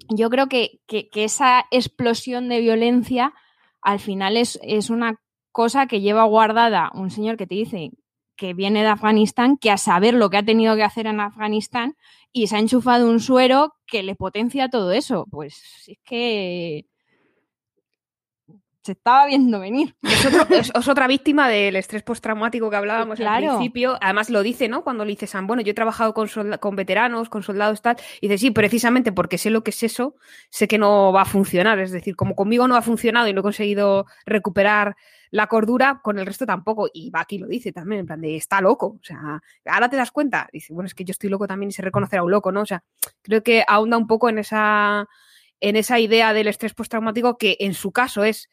[0.09, 3.33] yo creo que, que, que esa explosión de violencia
[3.81, 5.19] al final es, es una
[5.51, 7.91] cosa que lleva guardada un señor que te dice
[8.41, 11.95] que viene de Afganistán, que a saber lo que ha tenido que hacer en Afganistán
[12.33, 15.27] y se ha enchufado un suero que le potencia todo eso.
[15.29, 16.87] Pues es que
[18.83, 19.95] se estaba viendo venir.
[20.03, 23.47] Es, otro- es- es otra víctima del estrés postraumático que hablábamos al Claro.
[23.57, 23.97] principio.
[24.01, 24.83] Además lo dice, ¿no?
[24.83, 27.97] Cuando le dice Sam, bueno, yo he trabajado con, veteranos, con soldados, tal.
[28.21, 30.15] Y dice, sí, precisamente porque sé lo que es eso,
[30.49, 31.79] sé que no va a funcionar.
[31.79, 34.95] Es decir, como conmigo no ha funcionado y no he conseguido recuperar
[35.29, 36.89] la cordura, con el resto tampoco.
[36.93, 38.97] Y Bucky lo dice también, en plan de, está loco.
[38.99, 40.49] O sea, ahora te das cuenta.
[40.51, 42.61] Dice, bueno, es que yo estoy loco también y se reconocer a un loco, ¿no?
[42.61, 42.83] O sea,
[43.21, 45.07] creo que ahonda un poco en esa,
[45.61, 48.49] en esa idea del estrés postraumático que en su caso es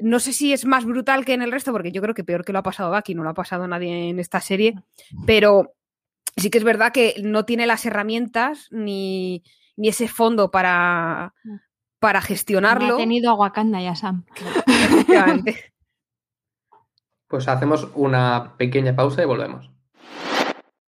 [0.00, 2.44] no sé si es más brutal que en el resto, porque yo creo que peor
[2.44, 4.80] que lo ha pasado Bucky, no lo ha pasado nadie en esta serie,
[5.26, 5.74] pero
[6.36, 9.42] sí que es verdad que no tiene las herramientas ni,
[9.76, 11.34] ni ese fondo para,
[11.98, 12.94] para No gestionarlo.
[12.94, 14.24] ha tenido a Wakanda y a Sam.
[17.26, 19.70] Pues hacemos una pequeña pausa y volvemos.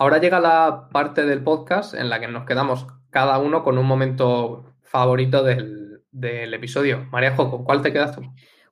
[0.00, 3.84] Ahora llega la parte del podcast en la que nos quedamos cada uno con un
[3.84, 7.06] momento favorito del, del episodio.
[7.12, 8.22] Maríajo, ¿con cuál te quedas tú?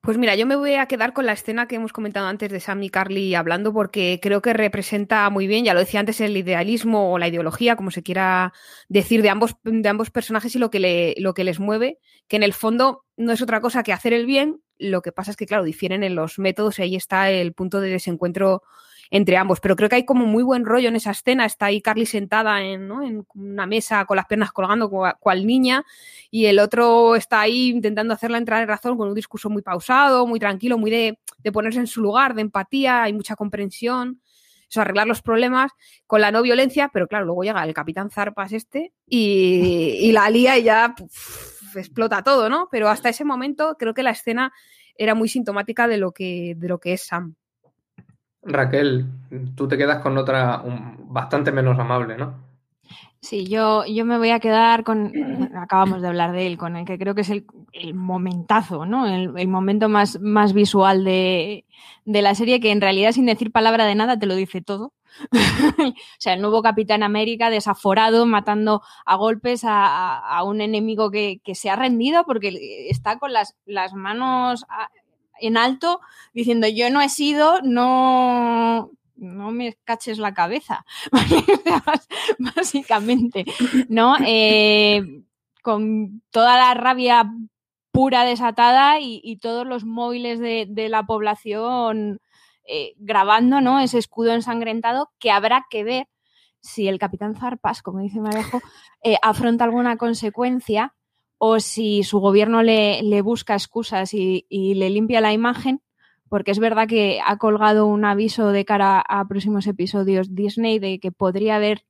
[0.00, 2.60] Pues mira, yo me voy a quedar con la escena que hemos comentado antes de
[2.60, 6.34] Sam y Carly hablando porque creo que representa muy bien, ya lo decía antes, el
[6.34, 8.54] idealismo o la ideología, como se quiera
[8.88, 12.42] decir, de ambos, de ambos personajes y lo que, lo que les mueve, que en
[12.42, 15.44] el fondo no es otra cosa que hacer el bien, lo que pasa es que,
[15.44, 18.62] claro, difieren en los métodos y ahí está el punto de desencuentro
[19.10, 19.60] entre ambos.
[19.60, 21.44] Pero creo que hay como muy buen rollo en esa escena.
[21.44, 22.90] Está ahí Carly sentada en,
[23.34, 25.84] una mesa con las piernas colgando cual, niña
[26.30, 30.26] y el otro está ahí intentando hacerla entrar en razón con un discurso muy pausado,
[30.26, 34.20] muy tranquilo, muy de, de ponerse en su lugar, de empatía, hay mucha comprensión.
[34.70, 35.72] Eso, arreglar los problemas
[36.06, 40.58] con la no violencia, pero claro, luego llega el capitán Zarpas este y, la lía
[40.58, 40.94] y ya
[41.74, 42.68] explota todo, ¿no?
[42.70, 44.52] Pero hasta ese momento creo que la escena
[44.94, 47.34] era muy sintomática de lo que, de lo que es Sam.
[48.48, 49.06] Raquel,
[49.56, 50.62] tú te quedas con otra
[51.08, 52.34] bastante menos amable, ¿no?
[53.20, 55.12] Sí, yo, yo me voy a quedar con,
[55.56, 59.06] acabamos de hablar de él, con el que creo que es el, el momentazo, ¿no?
[59.08, 61.64] El, momento más, más visual de,
[62.04, 64.92] de la serie, que en realidad sin decir palabra de nada te lo dice todo.
[65.32, 71.10] o sea, el nuevo Capitán América desaforado, matando a golpes a, a- a un enemigo
[71.10, 74.64] que, que se ha rendido porque está con las, las manos
[75.40, 76.00] en alto
[76.32, 80.84] diciendo yo no he sido, no, no me caches la cabeza.
[82.38, 83.44] Básicamente,
[83.88, 84.16] ¿no?
[84.24, 85.02] Eh,
[85.62, 87.30] con toda la rabia
[87.90, 92.20] pura desatada y, todos los móviles de, de la población
[92.70, 93.80] eh, grabando, ¿no?
[93.80, 96.06] Ese escudo ensangrentado que habrá que ver
[96.60, 98.60] si el capitán Zarpas, como dice Marejo,
[99.02, 100.94] eh, afronta alguna consecuencia
[101.38, 105.80] o si su gobierno le, busca excusas y, le limpia la imagen,
[106.28, 110.98] porque es verdad que ha colgado un aviso de cara a próximos episodios Disney de
[110.98, 111.84] que podría haber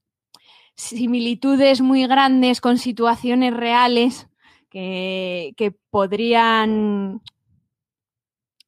[0.77, 4.29] similitudes muy grandes con situaciones reales
[4.71, 7.21] que podrían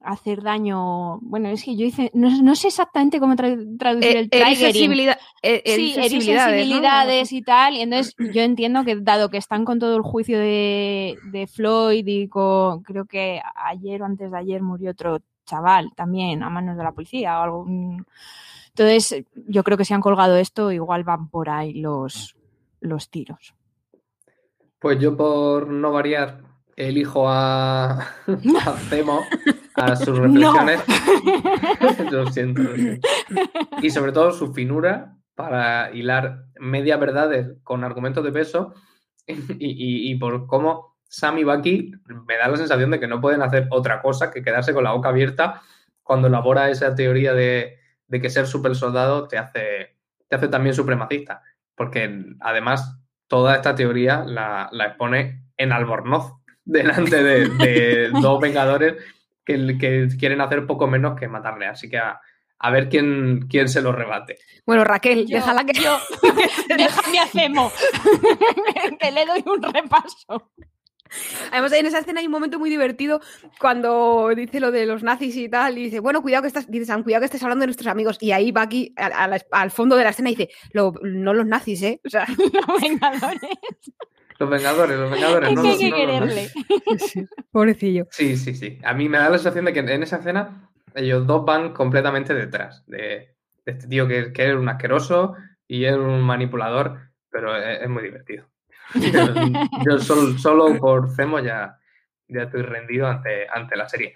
[0.02, 1.18] hacer daño.
[1.20, 4.56] Bueno, es que yo hice, no, no sé exactamente cómo tra- traducir Eh, el triggering.
[4.72, 7.36] sensibilidad- eh, Sí, sensibilidades, ¿no?
[7.38, 7.76] y tal.
[7.76, 12.06] Y entonces yo entiendo que dado que están con todo el juicio de, de Floyd
[12.06, 16.76] y con, creo que ayer o antes de ayer murió otro chaval también a manos
[16.76, 17.64] de la policía o algo.
[17.66, 18.04] mm.
[18.68, 22.36] Entonces yo creo que si han colgado esto igual van por ahí los,
[22.80, 23.54] los tiros.
[24.78, 26.40] Pues yo, por no variar,
[26.88, 29.20] elijo a, a Zemo,
[29.76, 30.80] a sus reflexiones.
[32.10, 33.08] lo siento, lo siento.
[33.82, 38.74] Y sobre todo su finura para hilar media verdades con argumentos de peso
[39.26, 41.92] y, y- y por cómo Sam y Bucky
[42.26, 44.92] me da la sensación de que no pueden hacer otra cosa que quedarse con la
[44.92, 45.60] boca abierta
[46.02, 49.96] cuando elabora esa teoría de, de que ser super soldado te hace,
[50.28, 51.42] te hace también supremacista.
[51.74, 56.32] Porque además toda esta teoría la, la expone en Albornoz,
[56.70, 58.94] delante de, de dos Vengadores
[59.44, 61.66] que, que quieren hacer poco menos que matarle.
[61.66, 62.20] Así que a,
[62.58, 64.38] a ver quién, quién se lo rebate.
[64.66, 65.72] Bueno, Raquel, Yo- déjala que.
[65.80, 65.98] yo-
[66.76, 67.72] déjame a Cemo,
[69.00, 70.52] que le doy un repaso.
[71.50, 73.20] Además, en esa escena hay un momento muy divertido
[73.58, 76.84] cuando dice lo de los nazis y tal, y dice, bueno, cuidado que estás, dice
[76.84, 78.16] Sam, cuidado que estés hablando de nuestros amigos.
[78.20, 81.82] Y ahí va aquí al, fondo de la escena y dice, "Lo- no los nazis,
[81.82, 82.00] ¿eh?
[82.06, 82.26] O sea,
[82.68, 83.40] Los Vengadores.
[84.40, 85.50] Los Vengadores, los Vengadores.
[85.50, 86.48] Es no hay que quererle.
[87.52, 88.06] pobrecillo.
[88.10, 88.78] Sí, sí, sí.
[88.82, 92.32] A mí me da la sensación de que en esa escena ellos dos van completamente
[92.32, 93.34] detrás de,
[93.66, 95.36] de este tío que, que es un asqueroso
[95.68, 98.46] y es un manipulador, pero es, es muy divertido.
[98.94, 99.10] Yo,
[99.86, 101.78] yo solo, solo por Cemo ya,
[102.26, 104.14] ya estoy rendido ante, ante la serie.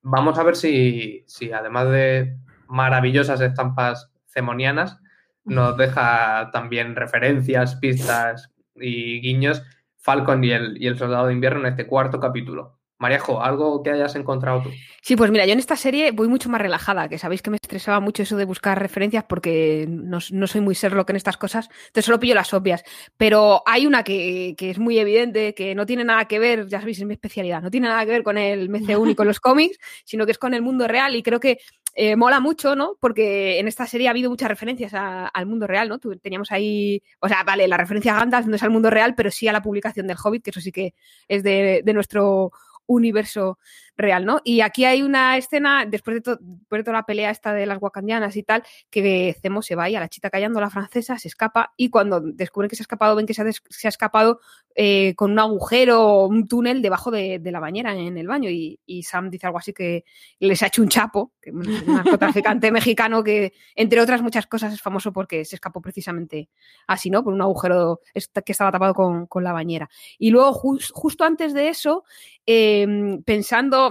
[0.00, 4.98] Vamos a ver si, si además de maravillosas estampas cemonianas,
[5.44, 9.62] nos deja también referencias, pistas y guiños
[9.96, 12.78] Falcon y el, y el Soldado de Invierno en este cuarto capítulo.
[12.98, 14.70] Maríajo, ¿algo que hayas encontrado tú?
[15.02, 17.58] Sí, pues mira, yo en esta serie voy mucho más relajada, que sabéis que me
[17.62, 21.68] estresaba mucho eso de buscar referencias porque no, no soy muy Sherlock en estas cosas,
[21.88, 22.84] entonces solo pillo las obvias.
[23.18, 26.80] Pero hay una que, que es muy evidente, que no tiene nada que ver, ya
[26.80, 29.40] sabéis, es mi especialidad, no tiene nada que ver con el MCU ni con los
[29.40, 31.58] cómics, sino que es con el mundo real y creo que
[31.98, 32.96] eh, mola mucho, ¿no?
[33.00, 35.98] Porque en esta serie ha habido muchas referencias al mundo real, ¿no?
[35.98, 39.30] Teníamos ahí, o sea, vale, la referencia a Gandalf no es al mundo real, pero
[39.30, 40.94] sí a la publicación del Hobbit, que eso sí que
[41.26, 42.52] es de, de nuestro
[42.86, 43.58] universo
[43.96, 44.40] real, ¿no?
[44.44, 47.80] Y aquí hay una escena, después de, después de toda la pelea esta de las
[47.80, 51.28] wakandianas y tal, que Zemo se va y a la chita callando la francesa, se
[51.28, 54.40] escapa y cuando descubren que se ha escapado, ven que se ha, se ha escapado
[54.78, 58.78] eh, con un agujero o un túnel debajo de, la bañera en el baño y,
[59.02, 60.04] Sam dice algo así que
[60.40, 65.12] les ha hecho un chapo, un narcotraficante mexicano que, entre otras muchas cosas, es famoso
[65.12, 66.50] porque se escapó precisamente
[66.86, 67.24] así, ¿no?
[67.24, 69.88] Por un agujero que estaba tapado con, la bañera.
[70.18, 72.04] Y luego, jus- justo antes de eso,
[72.44, 73.85] eh, pensando,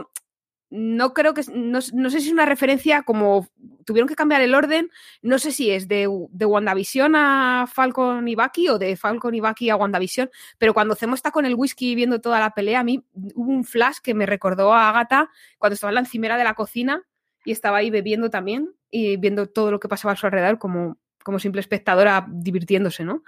[0.69, 3.47] no creo que, no, sé si es una referencia como
[3.86, 4.89] tuvieron que cambiar el orden,
[5.21, 9.39] no sé si es de, de WandaVision a Falcon y Bucky o de Falcon y
[9.39, 12.84] Bucky a WandaVision, pero cuando Zemo está con el whisky viendo toda la pelea, a
[12.84, 15.29] mí hubo un flash que me recordó a Agatha
[15.60, 17.03] cuando estaba en la encimera de la cocina
[17.45, 20.97] y estaba ahí bebiendo también y viendo todo lo que pasaba a su alrededor como,
[21.23, 23.23] como simple espectadora divirtiéndose, ¿no?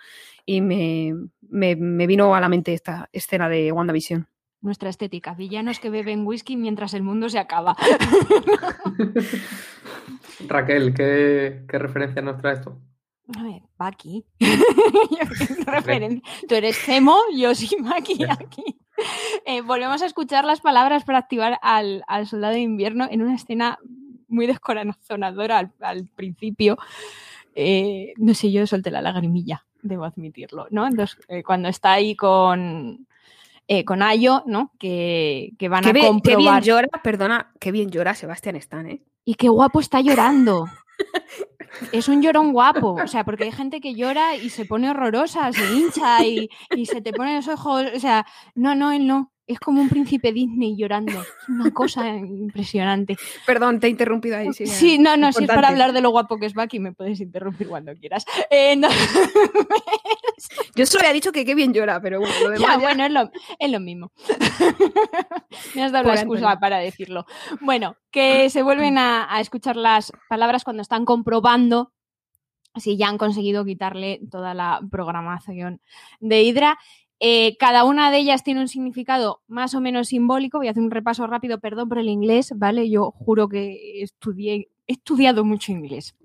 [0.45, 4.27] Y me, me, me vino a la mente esta escena de WandaVision.
[4.61, 7.75] Nuestra estética, villanos que beben whisky mientras el mundo se acaba.
[10.47, 12.75] Raquel, ¿qué, qué referencia nos traes tú?
[13.37, 13.61] A ver.
[15.65, 16.21] Referencia.
[16.47, 18.63] Tú eres Cemo, yo soy Bucky aquí.
[19.45, 23.35] Eh, volvemos a escuchar las palabras para activar al, al soldado de invierno en una
[23.35, 23.79] escena
[24.27, 26.77] muy descorazonadora al, al principio.
[27.53, 30.87] Eh, no sé, yo solté la lagrimilla, debo admitirlo, ¿no?
[30.87, 33.07] Entonces, eh, cuando está ahí con,
[33.67, 34.71] eh, con Ayo, ¿no?
[34.79, 36.61] Que, que van Qué, a bien- qué comprobar.
[36.61, 39.01] bien llora, perdona, qué bien llora Sebastián Stan, ¿eh?
[39.25, 40.65] Y qué guapo está llorando.
[41.91, 45.51] Es un llorón guapo, o sea, porque hay gente que llora y se pone horrorosa,
[45.51, 48.25] se hincha y, y se te ponen los ojos, o sea,
[48.55, 49.31] no, no, él no.
[49.47, 51.21] Es como un príncipe Disney llorando.
[51.21, 53.15] Es una cosa impresionante.
[53.45, 54.51] Perdón, te he interrumpido ahí.
[54.51, 56.91] Sí, Sí, no, no, si es para hablar de lo guapo que es Bucky, me
[56.91, 58.25] puedes interrumpir cuando quieras.
[58.49, 58.89] Eh, no.
[60.75, 62.59] Yo solo había dicho que qué bien llora, pero bueno, lo demás.
[62.67, 64.11] Ya, ya- bueno, es lo, es lo mismo.
[65.75, 66.59] Me has dado Por la excusa Antonio.
[66.59, 67.25] para decirlo.
[67.61, 71.91] Bueno, que se vuelven a, a escuchar las palabras cuando están comprobando
[72.75, 75.81] si ya han conseguido quitarle toda la programación
[76.19, 76.77] de Hydra.
[77.19, 80.59] Eh, cada una de ellas tiene un significado más o menos simbólico.
[80.59, 82.89] Voy a hacer un repaso rápido, perdón por el inglés, ¿vale?
[82.89, 86.15] Yo juro que estudié, he estudiado mucho inglés,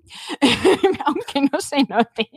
[1.05, 2.29] aunque no se note.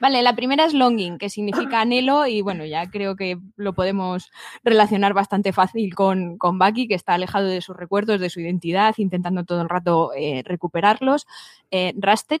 [0.00, 4.30] Vale, la primera es longing, que significa anhelo, y bueno, ya creo que lo podemos
[4.64, 8.94] relacionar bastante fácil con, con Bucky, que está alejado de sus recuerdos, de su identidad,
[8.98, 11.26] intentando todo el rato eh, recuperarlos.
[11.70, 12.40] Eh, Rusted,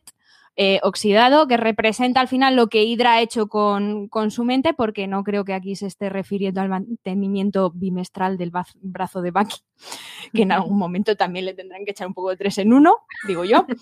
[0.56, 4.72] eh, oxidado, que representa al final lo que Hydra ha hecho con, con su mente,
[4.72, 9.56] porque no creo que aquí se esté refiriendo al mantenimiento bimestral del brazo de Bucky,
[10.32, 12.96] que en algún momento también le tendrán que echar un poco de tres en uno,
[13.26, 13.66] digo yo.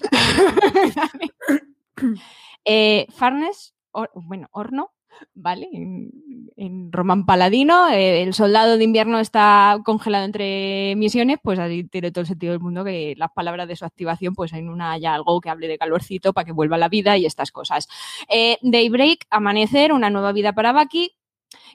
[2.65, 4.93] eh, Farnes, or- bueno, horno,
[5.35, 5.68] ¿vale?
[5.72, 6.11] En,
[6.57, 12.12] en Roman Paladino, eh, el soldado de invierno está congelado entre misiones, pues así tiene
[12.12, 15.14] todo el sentido del mundo que las palabras de su activación, pues en una haya
[15.14, 17.89] algo que hable de calorcito para que vuelva la vida y estas cosas.
[18.28, 21.16] Eh, Daybreak, amanecer, una nueva vida para Bucky,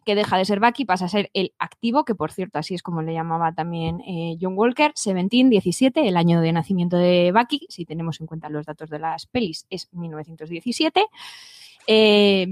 [0.05, 2.83] que deja de ser Bucky, pasa a ser el activo, que por cierto así es
[2.83, 7.67] como le llamaba también eh, John Walker, 17, 17, el año de nacimiento de Bucky,
[7.69, 11.05] si tenemos en cuenta los datos de las pelis, es 1917.
[11.91, 12.45] Eh,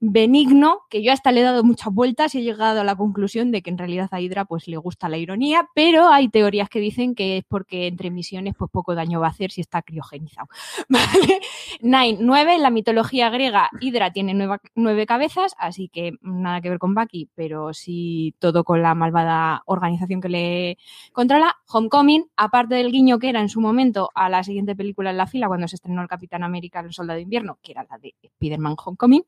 [0.00, 3.50] benigno, que yo hasta le he dado muchas vueltas y he llegado a la conclusión
[3.50, 6.80] de que en realidad a Hydra pues le gusta la ironía, pero hay teorías que
[6.80, 10.48] dicen que es porque entre misiones pues poco daño va a hacer si está criogenizado.
[10.88, 11.40] ¿Vale?
[11.82, 14.32] Nine, nueve, en la mitología griega Hydra tiene
[14.74, 19.64] nueve cabezas, así que nada que ver con Bucky, pero sí todo con la malvada
[19.66, 20.78] organización que le
[21.12, 21.56] controla.
[21.70, 25.26] Homecoming, aparte del guiño que era en su momento a la siguiente película en la
[25.26, 28.14] fila cuando se estrenó el Capitán América, el Soldado de Invierno, que era la de
[28.62, 29.24] Spider-Man Homecoming,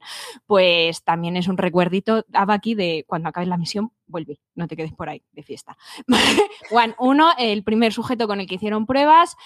[0.46, 4.76] pues también es un recuerdito a Bucky de cuando acabes la misión, vuelve, no te
[4.76, 5.76] quedes por ahí de fiesta.
[6.70, 9.36] One, uno, el primer sujeto con el que hicieron pruebas,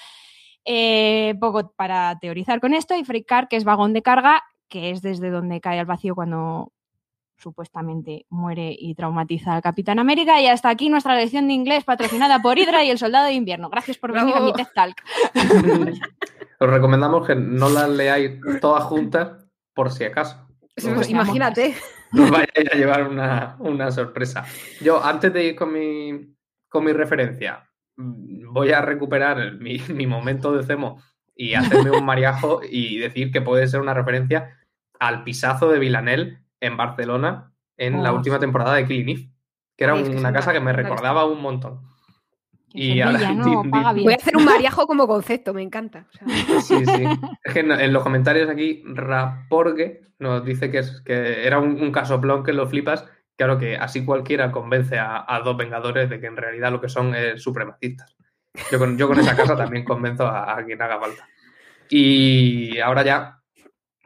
[0.64, 4.90] eh, poco para teorizar con esto, y Freight Car, que es vagón de carga, que
[4.90, 6.72] es desde donde cae al vacío cuando
[7.38, 10.42] supuestamente muere y traumatiza al Capitán América.
[10.42, 13.70] Y hasta aquí nuestra lección de inglés patrocinada por Hydra y el Soldado de Invierno.
[13.70, 15.02] Gracias por venir a mi TED Talk.
[16.60, 19.47] Os recomendamos que no las leáis todas juntas
[19.78, 20.44] por si acaso.
[20.74, 21.72] Pues, imagínate.
[22.10, 24.44] no os vayáis a llevar una, una sorpresa.
[24.80, 26.34] Yo, antes de ir con mi,
[26.68, 31.00] con mi referencia, mm, voy a recuperar mi, mi momento de Cemo
[31.36, 34.58] y hacerme un mariajo y decir que puede ser una referencia
[34.98, 39.30] al pisazo de Vilanel en Barcelona en la última temporada de Eve,
[39.76, 41.82] que era una casa que me recordaba un montón.
[42.80, 44.04] Y ahora- villano di- paga di- bien.
[44.04, 46.06] Voy a hacer un mariajo como concepto, me encanta.
[46.10, 46.26] O sea,
[46.60, 47.04] Sí, sí.
[47.42, 51.80] Es que en, en los comentarios aquí, Raporgue nos dice que, es, que era un,
[51.80, 53.04] un casoplón que lo flipas.
[53.36, 56.88] Claro que así cualquiera convence a, a dos Vengadores de que en realidad lo que
[56.88, 58.16] son es supremacistas.
[58.72, 61.28] Yo con, yo con esa casa también convenzo a, a quien haga falta.
[61.88, 63.40] Y ahora ya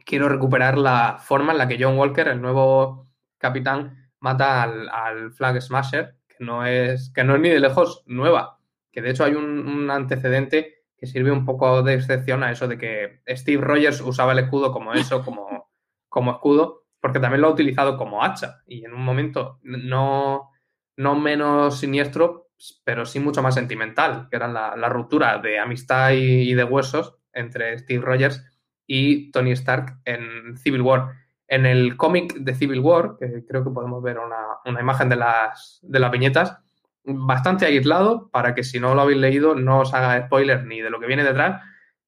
[0.04, 3.08] quiero recuperar la forma en la que John Walker, el nuevo
[3.38, 8.02] capitán, mata al, al Flag Smasher, que no, es, que no es ni de lejos
[8.06, 8.58] nueva.
[8.92, 12.78] Que de hecho hay un, antecedente que sirve un poco de excepción a eso de
[12.78, 15.70] que Steve Rogers usaba el escudo como eso, como,
[16.08, 18.62] como escudo, porque también lo ha utilizado como hacha.
[18.66, 20.50] Y en un momento no,
[20.96, 22.50] no menos siniestro,
[22.84, 26.64] pero sí mucho más sentimental, que era la, la ruptura de amistad y, y de
[26.64, 28.44] huesos entre Steve Rogers
[28.86, 31.14] y Tony Stark en Civil War.
[31.48, 35.16] En el cómic de Civil War, que creo que podemos ver una, una imagen de
[35.16, 36.58] las, de las viñetas,
[37.04, 40.90] bastante aislado para que si no lo habéis leído no os haga spoiler ni de
[40.90, 41.62] lo que viene detrás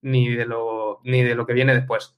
[0.04, 2.16] ni de lo, ni de lo que viene después.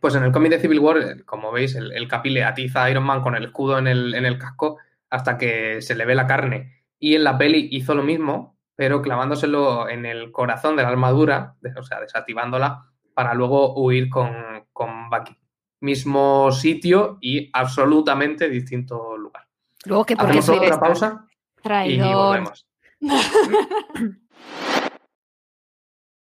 [0.00, 2.84] Pues en el cómic de Civil War, eh, como veis, el, el Capi le atiza
[2.84, 4.78] a Iron Man con el escudo en el, en el casco
[5.10, 6.84] hasta que se le ve la carne.
[6.98, 11.56] Y en la peli hizo lo mismo, pero clavándoselo en el corazón de la armadura,
[11.76, 15.36] o sea, desactivándola, para luego huir con, con Bucky.
[15.80, 19.46] Mismo sitio y absolutamente distinto lugar.
[19.84, 21.27] luego que porque Hacemos otra pausa
[21.62, 22.40] Traidor.
[22.40, 22.66] volvemos.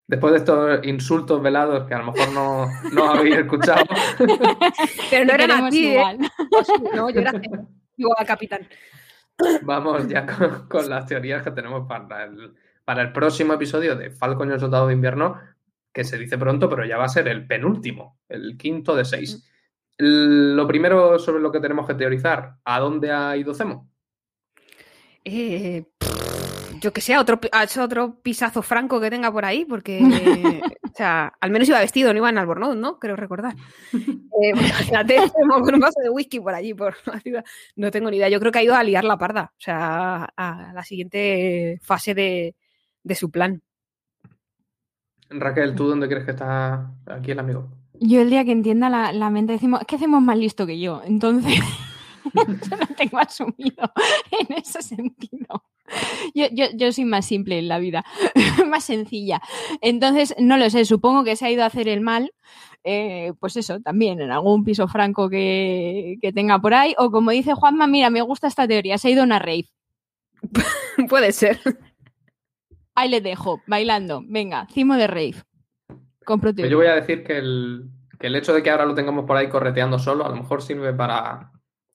[0.06, 3.84] Después de estos insultos velados que a lo mejor no, no habéis escuchado,
[5.10, 5.94] Pero no eran a ti, ¿eh?
[5.94, 6.20] igual.
[6.94, 7.32] No, yo era
[7.98, 8.68] igual al capitán.
[9.62, 12.54] vamos ya con, con las teorías que tenemos para el,
[12.84, 15.40] para el próximo episodio de Falcon y el Soldado de Invierno,
[15.94, 19.50] que se dice pronto, pero ya va a ser el penúltimo, el quinto de seis.
[19.98, 23.90] Lo primero sobre lo que tenemos que teorizar, ¿a dónde ha ido Zemo?
[25.26, 30.02] Eh, pff, yo que sé, otro, hecho otro pisazo franco que tenga por ahí, porque,
[30.84, 33.00] o sea, al menos iba vestido, no iba en Albornoz, ¿no?
[33.00, 33.56] Creo recordar.
[33.94, 37.46] Eh, imagínate, con un vaso de whisky por allí, por la ciudad.
[37.78, 38.28] No tengo ni idea.
[38.28, 42.14] Yo creo que ha ido a liar la parda, o sea, a la siguiente fase
[42.14, 42.56] de,
[43.04, 43.62] de su plan.
[45.30, 47.70] Raquel, ¿tú dónde crees que está aquí el amigo?
[47.94, 50.80] Yo el día que entienda la, la mente decimos, es que hacemos más listo que
[50.80, 51.56] yo, entonces
[52.70, 53.92] yo lo tengo asumido
[54.40, 55.64] en ese sentido.
[56.34, 58.04] Yo, yo, yo soy más simple en la vida,
[58.68, 59.42] más sencilla.
[59.82, 62.34] Entonces, no lo sé, supongo que se ha ido a hacer el mal,
[62.84, 67.32] eh, pues eso, también en algún piso franco que, que tenga por ahí, o como
[67.32, 69.70] dice Juanma, mira, me gusta esta teoría, se ha ido a una rave.
[71.10, 71.60] Puede ser.
[72.96, 75.36] Ahí le dejo, bailando, venga, cimo de rave.
[76.26, 76.72] Compro teoría.
[76.72, 79.36] yo voy a decir que el, que el hecho de que ahora lo tengamos por
[79.36, 81.53] ahí correteando solo, a lo mejor sirve para,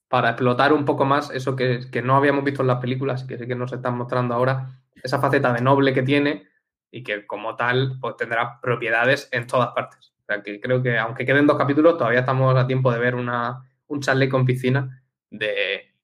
[0.09, 3.27] para explotar un poco más eso que, que no habíamos visto en las películas y
[3.27, 4.71] que sí que nos están mostrando ahora,
[5.03, 6.47] esa faceta de noble que tiene
[6.91, 10.13] y que como tal pues tendrá propiedades en todas partes.
[10.23, 13.15] O sea que creo que aunque queden dos capítulos, todavía estamos a tiempo de ver
[13.15, 15.95] una, un chalet con piscina de,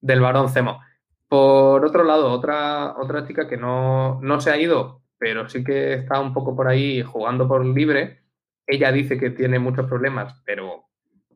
[0.00, 0.80] del varón Zemo.
[1.28, 5.94] Por otro lado, otra, otra chica que no, no se ha ido, pero sí que
[5.94, 8.22] está un poco por ahí jugando por libre.
[8.66, 10.89] Ella dice que tiene muchos problemas, pero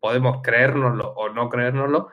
[0.05, 2.09] podemos creérnoslo o no creérnoslo.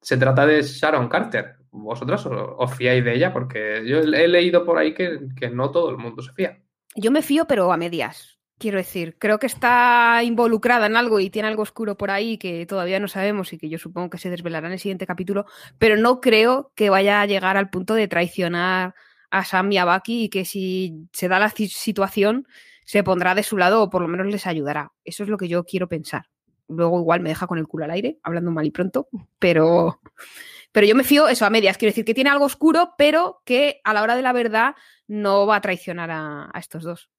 [0.00, 1.56] Se trata de Sharon Carter.
[1.72, 3.32] ¿Vosotras os, os fiáis de ella?
[3.32, 6.62] Porque yo he leído por ahí que, que no todo el mundo se fía.
[6.94, 8.38] Yo me fío, pero a medias.
[8.60, 12.64] Quiero decir, creo que está involucrada en algo y tiene algo oscuro por ahí que
[12.64, 15.46] todavía no sabemos y que yo supongo que se desvelará en el siguiente capítulo,
[15.78, 18.94] pero no creo que vaya a llegar al punto de traicionar
[19.30, 22.46] a Sam y a Bucky y que si se da la ci- situación
[22.84, 24.92] se pondrá de su lado o por lo menos les ayudará.
[25.04, 26.22] Eso es lo que yo quiero pensar.
[26.68, 29.08] Luego igual me deja con el culo al aire, hablando mal y pronto,
[29.38, 30.00] pero,
[30.72, 31.78] pero yo me fío eso a medias.
[31.78, 34.74] Quiero decir que tiene algo oscuro, pero que a la hora de la verdad
[35.06, 37.10] no va a traicionar a, a estos dos.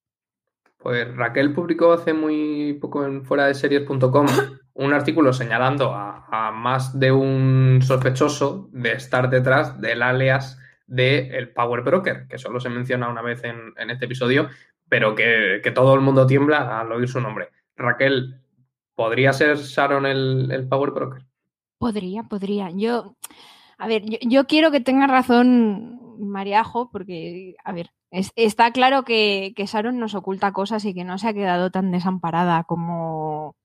[0.78, 4.28] Pues Raquel publicó hace muy poco en fuera de series.com
[4.74, 11.38] un artículo señalando a, a más de un sospechoso de estar detrás del alias de
[11.38, 14.50] el Power Broker, que solo se menciona una vez en, en este episodio,
[14.88, 17.50] pero que, que todo el mundo tiembla al oír su nombre.
[17.76, 18.40] Raquel,
[18.98, 21.24] ¿podría ser Sharon el, el Power Broker?
[21.78, 22.72] Podría, podría.
[22.72, 23.16] Yo,
[23.78, 29.54] a ver, yo, quiero que tenga razón Mariajo, porque, a ver, es- está claro que,
[29.56, 33.56] que Sharon nos oculta cosas y que no se ha quedado tan desamparada como,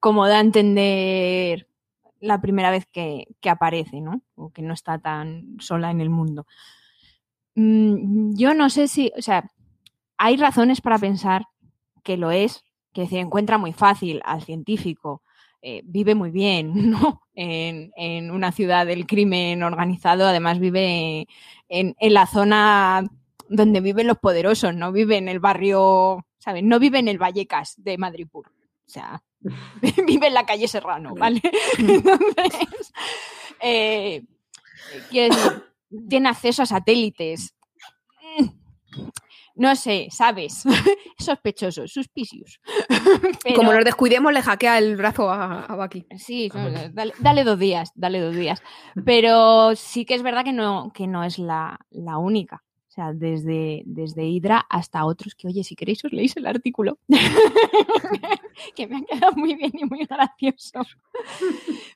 [0.00, 1.68] como da a entender
[2.20, 4.22] la primera vez que, que aparece, ¿no?
[4.36, 6.46] O que no está tan sola en el mundo.
[7.54, 9.50] Mm, yo no sé si, o sea,
[10.16, 11.46] hay razones para pensar
[12.02, 15.22] que lo es, que se encuentra muy fácil al científico,
[15.62, 17.22] eh, vive muy bien, ¿no?
[17.34, 21.26] En, en una ciudad del crimen organizado, además vive
[21.68, 23.04] en, en la zona
[23.48, 26.62] donde viven los poderosos, no vive en el barrio, ¿sabes?
[26.62, 28.48] No vive en el Vallecas de Madripur.
[28.48, 29.22] O sea,
[30.06, 31.40] vive en la calle Serrano, ¿vale?
[31.78, 32.92] Entonces,
[33.60, 34.24] eh,
[35.10, 35.32] decir,
[36.08, 37.54] tiene acceso a satélites.
[39.56, 40.64] No sé, ¿sabes?
[41.18, 42.60] Sospechoso, suspicious.
[43.44, 46.06] Pero- Como nos descuidemos, le hackea el brazo a, a Bucky.
[46.16, 48.62] Sí, no, dale, dale dos días, dale dos días.
[49.04, 52.62] Pero sí que es verdad que no, que no es la, la única.
[52.88, 56.98] O sea, desde, desde Hydra hasta otros que, oye, si queréis os leéis el artículo.
[58.76, 60.80] que me ha quedado muy bien y muy gracioso.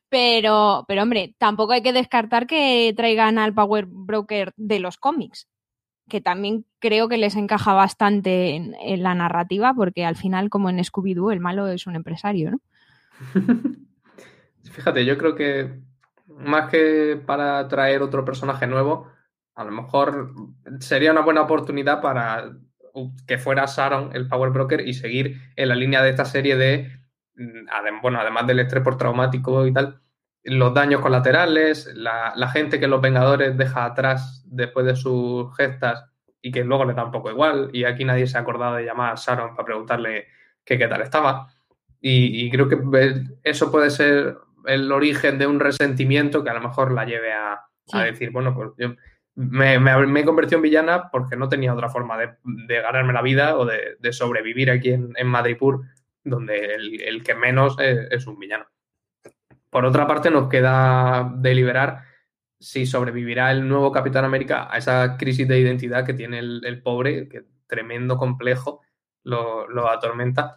[0.08, 5.48] Pero, pero hombre, tampoco hay que descartar que traigan al Power Broker de los cómics,
[6.08, 10.78] que también creo que les encaja bastante en, la narrativa, porque al final, como en
[10.78, 12.60] Scooby-Doo, el malo es un empresario, ¿no?
[14.72, 15.80] Fíjate, yo creo que
[16.28, 19.08] más que para traer otro personaje nuevo,
[19.54, 20.34] a lo mejor
[20.80, 22.52] sería una buena oportunidad para
[23.26, 26.90] que fuera Sharon el Power Broker y seguir en la línea de esta serie de,
[27.36, 30.00] mm, bueno, además del estrés por traumático y tal,
[30.46, 36.04] los daños colaterales, la, la gente que los Vengadores deja atrás después de sus gestas
[36.40, 37.70] y que luego le da un poco igual.
[37.72, 40.26] Y aquí nadie se ha acordado de llamar a Sharon para preguntarle
[40.64, 41.48] que qué tal estaba.
[42.00, 42.78] Y, y creo que
[43.42, 44.36] eso puede ser
[44.66, 47.52] el origen de un resentimiento que a lo mejor la lleve a,
[47.92, 48.94] a decir, bueno, pues yo
[49.36, 53.12] me, me- me he convertido en villana porque no tenía otra forma de, de ganarme
[53.12, 55.82] la vida o de, de sobrevivir aquí en, en Madripur,
[56.24, 58.66] donde el, el que menos es, es un villano.
[59.70, 62.04] Por otra parte, nos queda deliberar
[62.58, 67.28] si sobrevivirá el nuevo Capitán América a esa crisis de identidad que tiene el, pobre,
[67.28, 68.80] que tremendo complejo
[69.22, 70.56] lo, atormenta,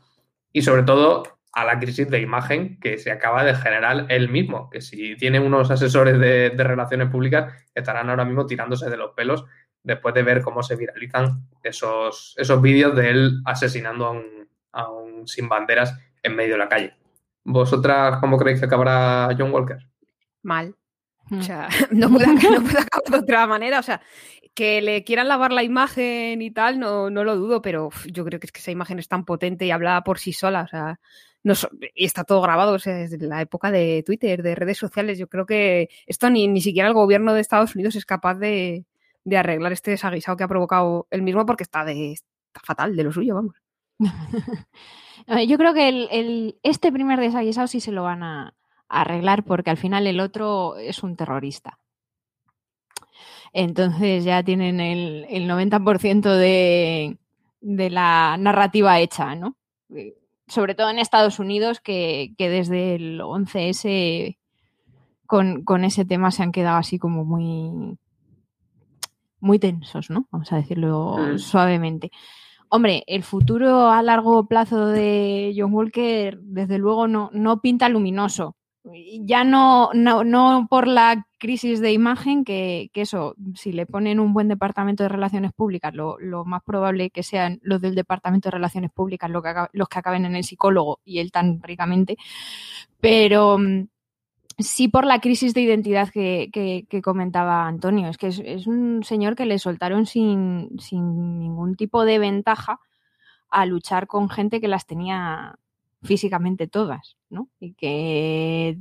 [0.53, 4.69] y sobre todo a la crisis de imagen que se acaba de generar él mismo,
[4.69, 9.45] que si tiene unos asesores de, relaciones públicas estarán ahora mismo tirándose de los pelos
[9.83, 14.23] después de ver cómo se viralizan esos, esos vídeos de él asesinando
[14.71, 16.98] a un sin banderas en medio de la calle.
[17.51, 19.77] ¿Vosotras cómo creéis que acabará John Walker?
[20.43, 20.75] Mal.
[21.31, 23.79] O sea, no puede, no puede acabar de otra manera.
[23.79, 24.01] O sea,
[24.53, 28.23] que le quieran lavar la imagen y tal, no, no lo dudo, pero uf, yo
[28.23, 30.61] creo que es que esa imagen es tan potente y hablada por sí sola.
[30.61, 30.99] O sea,
[31.43, 34.77] no so- y está todo grabado o sea, desde la época de Twitter, de redes
[34.77, 35.17] sociales.
[35.17, 38.85] Yo creo que esto ni, ni siquiera el gobierno de Estados Unidos es capaz de,
[39.23, 42.29] de arreglar este desaguisado que ha provocado él mismo porque está, de, está
[42.63, 43.55] fatal de lo suyo, vamos.
[45.47, 48.55] Yo creo que el, el- este primer desaguisado sí se lo van a,
[48.87, 51.79] a arreglar porque al final el otro es un terrorista.
[53.53, 57.17] Entonces ya tienen el, el 90% de,
[57.61, 59.55] de la narrativa hecha, ¿no?
[59.95, 60.15] Eh,
[60.47, 64.37] Sobre todo en Estados Unidos, que, que desde el 11S
[65.25, 67.97] con, con ese tema se han quedado así como muy,
[69.39, 70.27] muy tensos, ¿no?
[70.31, 71.37] Vamos a decirlo Mm.
[71.39, 72.11] suavemente.
[72.71, 78.55] Hombre, el futuro a largo plazo de John Walker, desde luego, no, no pinta luminoso.
[79.21, 84.19] Ya no, no, no por la crisis de imagen, que, que eso, si le ponen
[84.19, 88.47] un buen departamento de relaciones públicas, lo, lo más probable que sean los del departamento
[88.47, 92.17] de relaciones públicas lo que los que acaben en el psicólogo y él tan ricamente.
[93.01, 93.87] Pero mm,
[94.59, 98.09] sí por la crisis de identidad que, que- que comentaba Antonio.
[98.09, 102.79] Es que es, un señor que le soltaron sin, sin ningún tipo de ventaja
[103.49, 105.57] a luchar con gente que las tenía
[106.03, 107.49] físicamente todas, ¿no?
[107.59, 108.77] Y que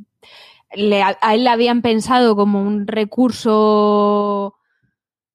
[0.75, 4.55] le- a él le habían pensado como un recurso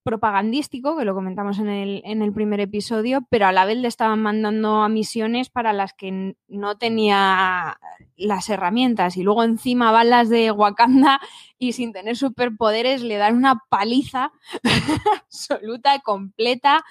[0.03, 3.87] propagandístico, que lo comentamos en el, en el primer episodio, pero a la vez le
[3.87, 7.77] estaban mandando a misiones para las que no tenía
[8.15, 9.17] las herramientas.
[9.17, 11.19] Y luego encima van las de Wakanda
[11.57, 14.31] y sin tener superpoderes le dan una paliza
[15.23, 16.83] absoluta, completa,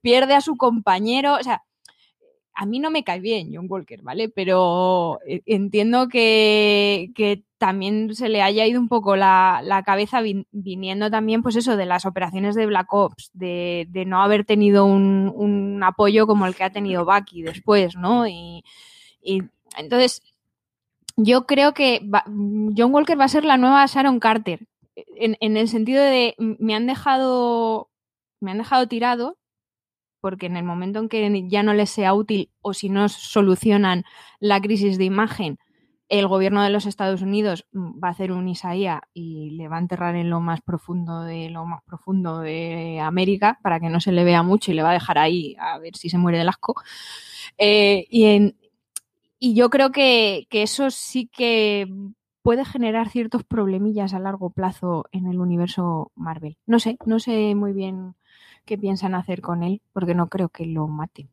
[0.00, 1.62] pierde a su compañero, o sea,
[2.58, 4.28] a mí no me cae bien John Walker, ¿vale?
[4.30, 10.22] Pero eh, entiendo que, que también se le haya ido un poco la, la cabeza
[10.22, 14.44] vin- viniendo también, pues eso, de las operaciones de Black Ops, de, de no haber
[14.44, 18.26] tenido un, un apoyo como el que ha tenido Bucky después, ¿no?
[18.26, 18.64] Y,
[19.22, 19.42] y
[19.76, 20.22] entonces,
[21.16, 22.24] yo creo que va-
[22.76, 24.66] John Walker va a ser la nueva Sharon Carter,
[25.16, 27.90] en, en el sentido de me han dejado,
[28.40, 29.36] me han dejado tirado
[30.20, 34.04] porque en el momento en que ya no les sea útil o si no solucionan
[34.40, 35.58] la crisis de imagen,
[36.08, 39.76] el gobierno de los Estados Unidos mm, va a hacer un Isaías y le va
[39.76, 44.00] a enterrar en lo más profundo de lo más profundo de América para que no
[44.00, 46.38] se le vea mucho y le va a dejar ahí a ver si se muere
[46.38, 46.74] del asco.
[47.58, 48.54] Eh, y,
[49.38, 51.86] yo creo que eso sí que
[52.46, 56.56] puede generar ciertos problemillas a largo plazo en el universo Marvel.
[56.64, 58.14] No sé, no sé muy bien
[58.66, 61.30] qué piensan hacer con él, porque no creo que lo maten.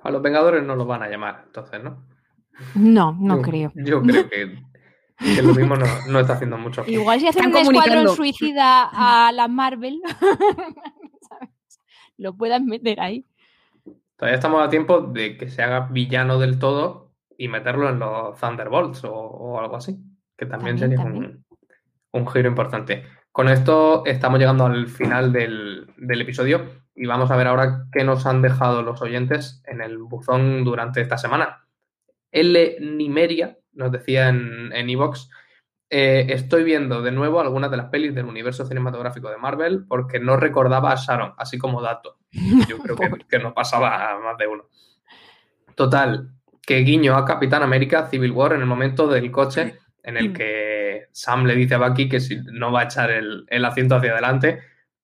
[0.00, 2.04] A los Vengadores no los van a llamar, entonces, ¿no?
[2.74, 3.72] No, no Yo- creo.
[3.74, 4.58] Yo creo que,
[5.18, 6.84] que lo mismo no, no está haciendo mucho.
[6.88, 10.00] Igual si hacen un escuadrón suicida a la Marvel,
[11.28, 11.50] ¿sabes?
[12.16, 13.26] lo puedan meter ahí.
[14.16, 18.38] Todavía estamos a tiempo de que se haga villano del todo y meterlo en los
[18.38, 19.96] Thunderbolts o, o algo así,
[20.36, 21.44] que también, También, sería también.
[22.12, 23.04] Un, un giro importante.
[23.34, 28.04] Con esto estamos llegando al final del, del episodio y vamos a ver ahora qué
[28.04, 31.66] nos han dejado los oyentes en el buzón durante esta semana.
[32.30, 32.76] L.
[32.80, 35.28] Nimeria nos decía en en Evox,
[35.90, 40.20] eh, estoy viendo de nuevo algunas de las pelis del universo cinematográfico de Marvel porque
[40.20, 42.18] no recordaba a Sharon, así como dato.
[42.68, 44.68] Yo creo que, que nos pasaba a más de uno.
[45.74, 46.30] Total,
[46.62, 50.73] que guiño a Capitán América Civil War en el momento del coche en el que
[51.16, 54.12] Sam le dice a Bucky que si no va a echar el, el asiento hacia
[54.12, 54.60] adelante,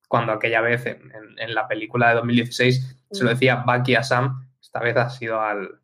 [0.09, 4.03] cuando aquella vez en, en- en la película de 2016 se lo decía Bucky a
[4.03, 5.79] Sam, esta vez ha sido al,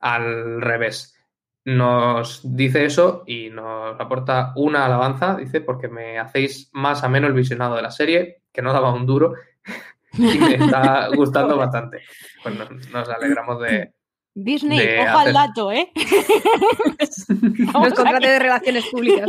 [0.00, 1.18] al revés.
[1.64, 7.32] Nos dice eso y nos aporta una alabanza, dice, porque me hacéis más ameno el
[7.34, 9.34] visionado de la serie, que no daba un duro
[10.12, 12.02] y me está gustando bastante.
[12.42, 13.92] Pues nos, nos alegramos de,
[14.34, 15.92] Disney, De ojo al dato, ¿eh?
[16.98, 19.28] Los contratos de relaciones públicas.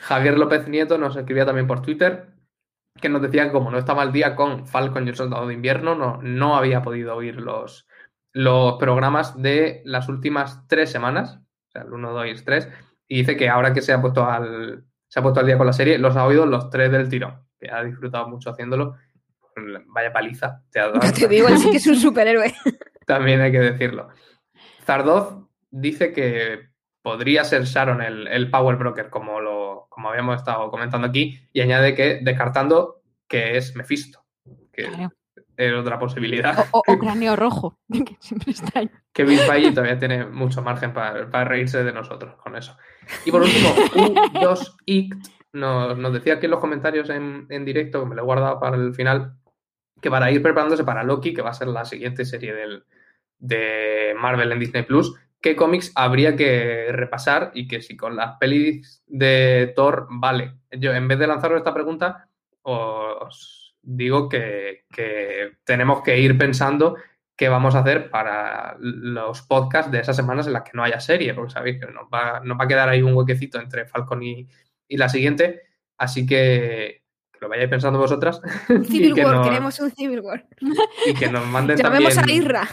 [0.00, 2.32] Javier López Nieto nos escribía también por Twitter
[3.00, 5.54] que nos decía que como no estaba al día con Falcon y el Soldado de
[5.54, 7.86] Invierno, no, no había podido oír los,
[8.32, 12.68] los programas de las últimas tres semanas, o sea, el 1, 2 y 3,
[13.08, 15.66] y dice que ahora que se ha puesto al, se ha puesto al día con
[15.66, 18.96] la serie, los ha oído los tres del tirón, que ha disfrutado mucho haciéndolo.
[19.88, 21.00] Vaya paliza, te ha dado.
[21.12, 22.54] Te digo, él sí que es un superhéroe.
[23.06, 24.08] También hay que decirlo.
[24.84, 26.68] Zardoz dice que
[27.02, 31.60] podría ser Sharon el, el Power Broker, como, lo, como habíamos estado comentando aquí, y
[31.60, 34.24] añade que descartando que es Mephisto,
[34.72, 35.12] que Claro.
[35.56, 36.66] es otra posibilidad.
[36.72, 38.90] O, o- o cráneo rojo, que siempre está ahí.
[39.12, 42.76] que Bill Paggi todavía tiene mucho margen para, para reírse de nosotros con eso.
[43.24, 43.68] Y por último,
[44.34, 48.24] U2ICT nos, nos decía aquí en los comentarios en, en directo, que me lo he
[48.24, 49.34] guardado para el final,
[50.02, 52.84] que para ir preparándose para Loki, que va a ser la siguiente serie del,
[53.38, 58.36] de Marvel en Disney Plus, qué cómics habría que repasar y que si con las
[58.38, 60.54] pelis de Thor vale.
[60.72, 62.28] Yo, en vez de lanzaros esta pregunta,
[62.62, 66.96] os digo que, que tenemos que ir pensando
[67.36, 71.00] qué vamos a hacer para los podcasts de esas semanas en las que no haya
[71.00, 74.22] serie, porque sabéis que nos va, nos va a quedar ahí un huequecito entre Falcon
[74.22, 74.48] y,
[74.86, 75.62] y la siguiente,
[75.96, 77.01] así que,
[77.42, 78.40] lo vayáis pensando vosotras.
[78.68, 80.46] y Civil que War, nos- queremos un Civil War.
[81.06, 82.40] y que nos manden Llamemos también...
[82.40, 82.68] a Irra.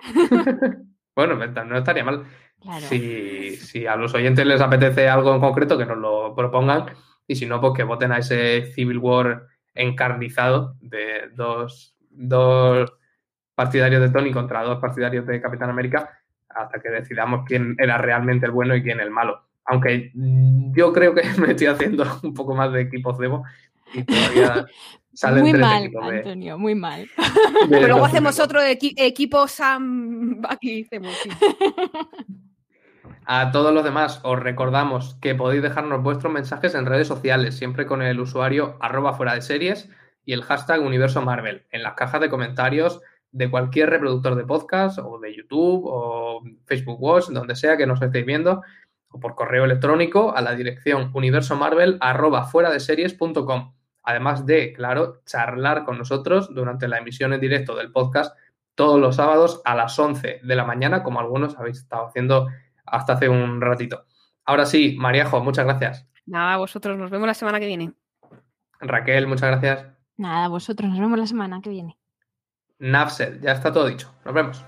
[1.14, 2.24] bueno, no estaría mal.
[2.60, 2.86] Claro.
[2.86, 6.86] Si, si a los oyentes les apetece algo en concreto, que nos lo propongan.
[7.26, 12.90] Y si no, pues que voten a ese Civil War encarnizado de dos, dos
[13.54, 18.46] partidarios de Tony contra dos partidarios de Capitán América hasta que decidamos quién era realmente
[18.46, 19.44] el bueno y quién el malo.
[19.66, 23.44] Aunque yo creo que me estoy haciendo un poco más de equipo cebo
[23.94, 24.66] y todavía
[25.12, 27.02] salen Muy tres mal, equipos de, Antonio, muy mal.
[27.06, 27.08] de
[27.68, 31.30] Pero luego hacemos otro equi- equipo Sam hacemos, sí.
[33.24, 37.84] A todos los demás os recordamos que podéis dejarnos vuestros mensajes en redes sociales, siempre
[37.86, 39.90] con el usuario arroba fuera de series
[40.24, 44.98] y el hashtag universo Marvel, en las cajas de comentarios de cualquier reproductor de podcast
[44.98, 48.62] o de YouTube o Facebook Watch, donde sea que nos estéis viendo,
[49.10, 53.72] o por correo electrónico a la dirección universomarvel.com.
[54.08, 58.34] Además de, claro, charlar con nosotros durante la emisión en directo del podcast
[58.74, 62.48] todos los sábados a las 11 de la mañana, como algunos habéis estado haciendo
[62.86, 64.06] hasta hace un ratito.
[64.46, 66.08] Ahora sí, Mariajo, muchas gracias.
[66.24, 67.92] Nada, vosotros, nos vemos la semana que viene.
[68.80, 69.86] Raquel, muchas gracias.
[70.16, 71.98] Nada, vosotros, nos vemos la semana que viene.
[72.78, 74.10] Nafsel, ya está todo dicho.
[74.24, 74.64] Nos vemos.